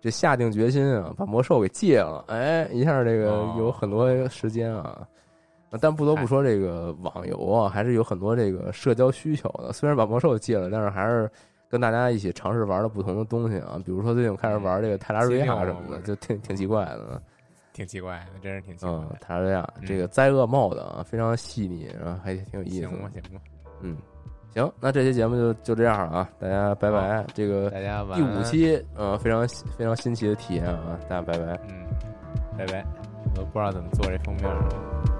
[0.00, 5.06] 这下定决心啊，把魔兽给戒了，哎，一下这个哦有很多时间啊。
[5.78, 9.70] 但不得不说，这个网游啊，还是有很多这个社交需求的。
[9.70, 11.30] 虽然把魔兽戒了，但是还是
[11.70, 13.80] 跟大家一起尝试玩了不同的东西啊。
[13.84, 17.22] 比如说，最近我开始玩这个泰拉瑞亚什么的，就挺挺奇怪的。
[17.72, 22.88] 挺奇怪的，真是挺奇怪嗯的。，泰拉瑞亚嗯这个灾厄 mod 啊，非常细腻，然后还挺有意思的。
[22.88, 23.40] 行吧，行吧，
[23.80, 23.96] 嗯，
[24.52, 27.24] 行，那这期节目就就这样了啊，大家拜拜。
[27.32, 29.46] 这个大家晚第五，期，呃，非常
[29.78, 31.58] 非常新奇的体验啊，大家拜拜。
[31.68, 31.86] 嗯，
[32.58, 32.84] 拜拜。
[33.32, 35.19] 我都不知道怎么做这封面了。